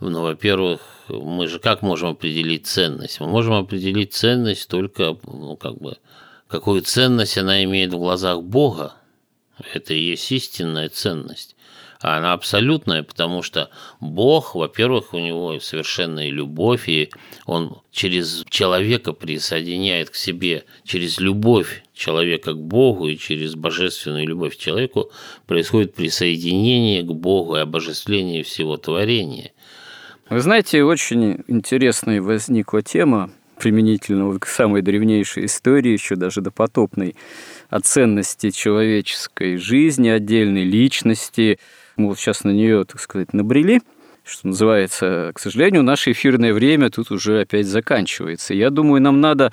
ну, 0.00 0.22
во-первых, 0.22 0.80
мы 1.08 1.48
же 1.48 1.58
как 1.58 1.82
можем 1.82 2.10
определить 2.10 2.66
ценность? 2.66 3.18
Мы 3.18 3.26
можем 3.26 3.54
определить 3.54 4.12
ценность 4.12 4.68
только, 4.68 5.16
ну, 5.24 5.56
как 5.56 5.78
бы, 5.78 5.96
какую 6.48 6.82
ценность 6.82 7.38
она 7.38 7.62
имеет 7.64 7.92
в 7.92 7.98
глазах 7.98 8.42
Бога. 8.42 8.94
Это 9.72 9.94
и 9.94 10.00
есть 10.00 10.30
истинная 10.32 10.88
ценность. 10.88 11.54
А 12.00 12.18
она 12.18 12.32
абсолютная, 12.32 13.02
потому 13.02 13.42
что 13.42 13.70
Бог, 14.00 14.54
во-первых, 14.54 15.14
у 15.14 15.18
него 15.18 15.58
совершенная 15.58 16.30
любовь, 16.30 16.88
и 16.88 17.10
он 17.44 17.82
через 17.90 18.44
человека 18.48 19.12
присоединяет 19.12 20.10
к 20.10 20.14
себе, 20.14 20.64
через 20.84 21.18
любовь 21.18 21.82
человека 21.94 22.52
к 22.52 22.60
Богу 22.60 23.08
и 23.08 23.16
через 23.16 23.56
божественную 23.56 24.28
любовь 24.28 24.56
к 24.56 24.60
человеку 24.60 25.10
происходит 25.48 25.94
присоединение 25.94 27.02
к 27.02 27.10
Богу 27.12 27.56
и 27.56 27.60
обожествление 27.60 28.44
всего 28.44 28.76
творения. 28.76 29.50
Вы 30.30 30.40
знаете, 30.40 30.84
очень 30.84 31.42
интересная 31.48 32.22
возникла 32.22 32.80
тема 32.80 33.32
применительно 33.58 34.38
к 34.38 34.46
самой 34.46 34.82
древнейшей 34.82 35.46
истории, 35.46 35.92
еще 35.92 36.16
даже 36.16 36.40
до 36.40 36.50
потопной, 36.50 37.16
о 37.68 37.80
ценности 37.80 38.50
человеческой 38.50 39.56
жизни, 39.56 40.08
отдельной 40.08 40.64
личности. 40.64 41.58
Мы 41.96 42.08
вот 42.08 42.18
сейчас 42.18 42.44
на 42.44 42.50
нее, 42.50 42.84
так 42.84 43.00
сказать, 43.00 43.32
набрели 43.32 43.80
что 44.28 44.48
называется, 44.48 45.32
к 45.34 45.40
сожалению, 45.40 45.82
наше 45.82 46.12
эфирное 46.12 46.52
время 46.52 46.90
тут 46.90 47.10
уже 47.10 47.40
опять 47.40 47.66
заканчивается. 47.66 48.52
Я 48.52 48.68
думаю, 48.68 49.00
нам 49.00 49.22
надо 49.22 49.52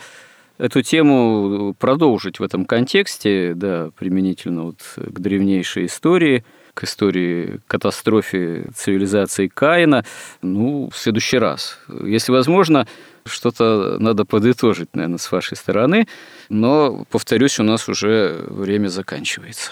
эту 0.58 0.82
тему 0.82 1.74
продолжить 1.80 2.40
в 2.40 2.44
этом 2.44 2.66
контексте, 2.66 3.54
да, 3.56 3.90
применительно 3.98 4.64
вот 4.64 4.82
к 4.96 5.20
древнейшей 5.20 5.86
истории, 5.86 6.44
к 6.74 6.84
истории 6.84 7.62
катастрофе 7.68 8.68
цивилизации 8.76 9.48
Каина, 9.48 10.06
ну, 10.42 10.90
в 10.92 10.98
следующий 10.98 11.38
раз. 11.38 11.80
Если 12.04 12.32
возможно, 12.32 12.88
что-то 13.26 13.98
надо 14.00 14.26
подытожить, 14.26 14.96
наверное, 14.96 15.18
с 15.18 15.32
вашей 15.32 15.58
стороны, 15.58 16.08
но, 16.50 17.06
повторюсь, 17.10 17.60
у 17.60 17.64
нас 17.64 17.90
уже 17.90 18.46
время 18.48 18.88
заканчивается. 18.88 19.72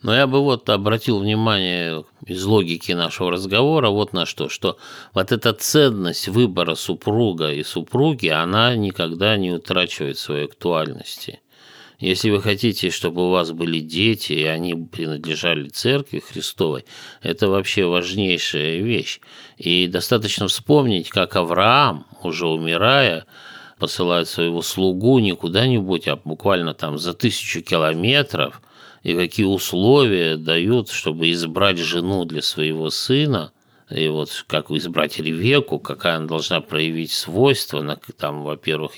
Но 0.00 0.14
я 0.14 0.28
бы 0.28 0.40
вот 0.40 0.68
обратил 0.70 1.18
внимание 1.18 2.04
из 2.24 2.44
логики 2.44 2.92
нашего 2.92 3.32
разговора 3.32 3.88
вот 3.88 4.12
на 4.12 4.26
что, 4.26 4.48
что 4.48 4.78
вот 5.12 5.32
эта 5.32 5.52
ценность 5.52 6.28
выбора 6.28 6.76
супруга 6.76 7.50
и 7.50 7.64
супруги, 7.64 8.28
она 8.28 8.76
никогда 8.76 9.36
не 9.36 9.50
утрачивает 9.50 10.18
своей 10.18 10.44
актуальности. 10.44 11.40
Если 11.98 12.30
вы 12.30 12.40
хотите, 12.40 12.90
чтобы 12.90 13.26
у 13.26 13.30
вас 13.30 13.50
были 13.50 13.80
дети, 13.80 14.32
и 14.32 14.44
они 14.44 14.74
принадлежали 14.74 15.68
Церкви 15.68 16.20
Христовой, 16.20 16.84
это 17.22 17.48
вообще 17.48 17.86
важнейшая 17.86 18.78
вещь. 18.78 19.18
И 19.56 19.88
достаточно 19.88 20.46
вспомнить, 20.46 21.08
как 21.08 21.34
Авраам, 21.34 22.06
уже 22.22 22.46
умирая, 22.46 23.26
посылает 23.80 24.28
своего 24.28 24.62
слугу 24.62 25.18
не 25.18 25.34
куда-нибудь, 25.34 26.06
а 26.06 26.14
буквально 26.14 26.72
там 26.72 26.98
за 26.98 27.14
тысячу 27.14 27.62
километров, 27.62 28.62
и 29.02 29.14
какие 29.14 29.46
условия 29.46 30.36
дают, 30.36 30.90
чтобы 30.90 31.32
избрать 31.32 31.78
жену 31.78 32.24
для 32.24 32.42
своего 32.42 32.90
сына– 32.90 33.50
и 33.90 34.08
вот 34.08 34.44
как 34.46 34.70
избрать 34.70 35.18
Ревеку, 35.18 35.78
какая 35.78 36.16
она 36.16 36.26
должна 36.26 36.60
проявить 36.60 37.10
свойства, 37.10 37.98
там, 38.16 38.44
во-первых, 38.44 38.92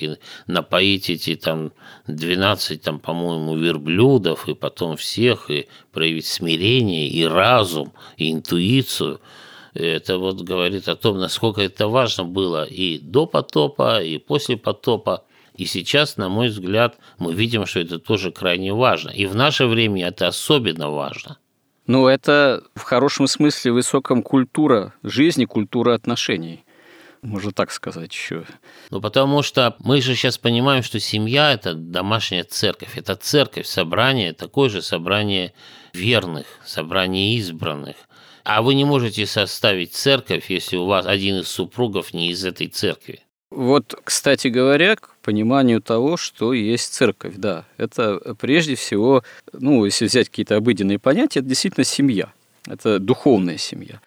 напоить 0.47 1.11
эти 1.11 1.37
там 1.37 1.73
12, 2.09 2.83
там, 2.83 2.99
по-моему, 2.99 3.57
верблюдов, 3.57 4.49
и 4.49 4.55
потом 4.55 4.97
всех, 4.97 5.51
и 5.51 5.69
проявить 5.93 6.27
смирение, 6.27 7.09
и 7.09 7.25
разум, 7.25 7.93
и 8.17 8.33
интуицию. 8.33 9.21
Это 9.75 10.19
вот 10.19 10.41
говорит 10.41 10.89
о 10.89 10.97
том, 10.97 11.19
насколько 11.19 11.61
это 11.61 11.87
важно 11.87 12.25
было 12.25 12.65
и 12.65 12.99
до 12.99 13.27
потопа, 13.27 14.03
и 14.03 14.19
после 14.19 14.57
потопа. 14.57 15.25
И 15.55 15.67
сейчас, 15.67 16.17
на 16.17 16.29
мой 16.29 16.49
взгляд, 16.49 16.99
мы 17.19 17.33
видим, 17.33 17.67
что 17.67 17.81
это 17.81 17.99
тоже 18.01 18.33
крайне 18.33 18.73
важно. 18.73 19.11
И 19.11 19.27
в 19.27 19.37
наше 19.37 19.67
время 19.67 20.09
это 20.09 20.27
особенно 20.27 20.91
важно. 20.91 21.39
Ну, 21.93 22.07
это 22.07 22.63
в 22.77 22.83
хорошем 22.83 23.27
смысле 23.27 23.73
высоком 23.73 24.23
культура 24.23 24.95
жизни, 25.03 25.45
культура 25.45 25.93
отношений. 25.93 26.63
Можно 27.21 27.51
так 27.51 27.73
сказать 27.73 28.13
еще. 28.13 28.45
Ну, 28.91 29.01
потому 29.01 29.43
что 29.43 29.75
мы 29.81 30.01
же 30.01 30.15
сейчас 30.15 30.39
понимаем, 30.39 30.85
что 30.85 31.01
семья– 31.01 31.53
это 31.53 31.75
домашняя 31.75 32.45
церковь. 32.45 32.97
Это 32.97 33.17
церковь, 33.17 33.67
собрание, 33.67 34.33
такое 34.33 34.71
же 34.71 34.83
собрание 34.83 35.53
верных, 35.93 36.47
собрание 36.65 37.35
избранных. 37.35 37.97
А 38.45 38.63
вы 38.63 38.77
не 38.77 38.85
можете 38.85 39.27
составить 39.27 39.93
церковь, 39.93 40.49
если 40.49 40.77
у 40.77 40.87
вас 40.87 41.07
один 41.07 41.41
из 41.41 41.49
супругов 41.49 42.15
не 42.15 42.31
из 42.31 42.45
этой 42.45 42.69
церкви. 42.69 43.25
Вот, 43.51 44.01
кстати 44.05 44.47
говоря, 44.47 44.95
к 44.95 45.17
пониманию 45.23 45.83
того, 45.83 46.17
что 46.17 46.53
есть 46.53 46.95
церковь, 46.95 47.35
да, 47.37 47.65
это 47.79 48.37
прежде 48.39 48.77
всего, 48.77 49.25
ну, 49.53 49.85
если 49.85 50.07
взять 50.07 50.29
какие-то 50.29 50.57
обыденные 50.57 51.01
понятия, 51.01 51.41
это 51.41 51.49
действительно 51.49 51.85
семья, 51.85 52.33
это 52.69 53.01
духовная 53.01 53.59
семья. 53.59 54.01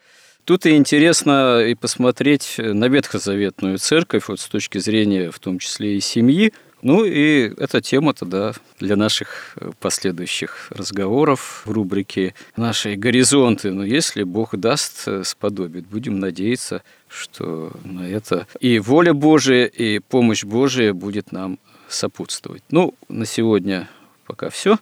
Тут 0.46 0.66
и 0.66 0.76
интересно 0.76 1.62
и 1.62 1.76
посмотреть 1.76 2.56
на 2.58 2.88
ветхозаветную 2.88 3.80
церковь 3.80 4.28
вот 4.28 4.40
с 4.40 4.48
точки 4.48 4.78
зрения 4.78 5.30
в 5.30 5.40
том 5.40 5.60
числе 5.60 5.98
и 5.98 6.00
семьи, 6.00 6.54
ну 6.84 7.06
и 7.06 7.50
эта 7.58 7.80
тема 7.80 8.14
тогда 8.14 8.52
для 8.78 8.98
наших 8.98 9.58
последующих 9.80 10.68
разговоров 10.70 11.64
в 11.66 11.72
рубрике 11.72 12.36
«Наши 12.58 12.96
горизонты». 12.96 13.72
Но 13.72 13.86
если 13.86 14.24
Бог 14.24 14.58
даст, 14.58 15.04
э, 15.08 15.24
сподобит, 15.24 15.88
будем 15.88 16.20
надеяться, 16.20 16.84
что 17.14 17.72
на 17.84 18.10
это 18.10 18.48
и 18.60 18.80
воля 18.80 19.14
Божия, 19.14 19.66
и 19.66 20.00
помощь 20.00 20.44
Божия 20.44 20.94
будет 20.94 21.32
нам 21.32 21.60
сопутствовать. 21.88 22.64
Ну, 22.72 22.96
на 23.10 23.26
сегодня 23.26 23.88
пока 24.26 24.50
все. 24.50 24.78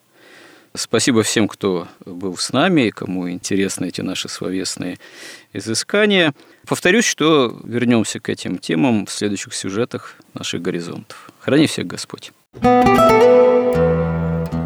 Спасибо 0.73 1.21
всем, 1.23 1.49
кто 1.49 1.89
был 2.05 2.37
с 2.37 2.53
нами, 2.53 2.87
и 2.87 2.91
кому 2.91 3.29
интересны 3.29 3.87
эти 3.87 3.99
наши 3.99 4.29
словесные 4.29 4.97
изыскания. 5.51 6.33
Повторюсь, 6.65 7.03
что 7.03 7.59
вернемся 7.65 8.21
к 8.21 8.29
этим 8.29 8.57
темам 8.57 9.05
в 9.05 9.11
следующих 9.11 9.53
сюжетах 9.53 10.15
наших 10.33 10.61
горизонтов. 10.61 11.29
Храни 11.39 11.67
всех 11.67 11.87
Господь. 11.87 12.31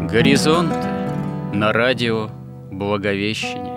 Горизонты 0.08 0.88
на 1.52 1.72
радио 1.72 2.30
Благовещение. 2.70 3.76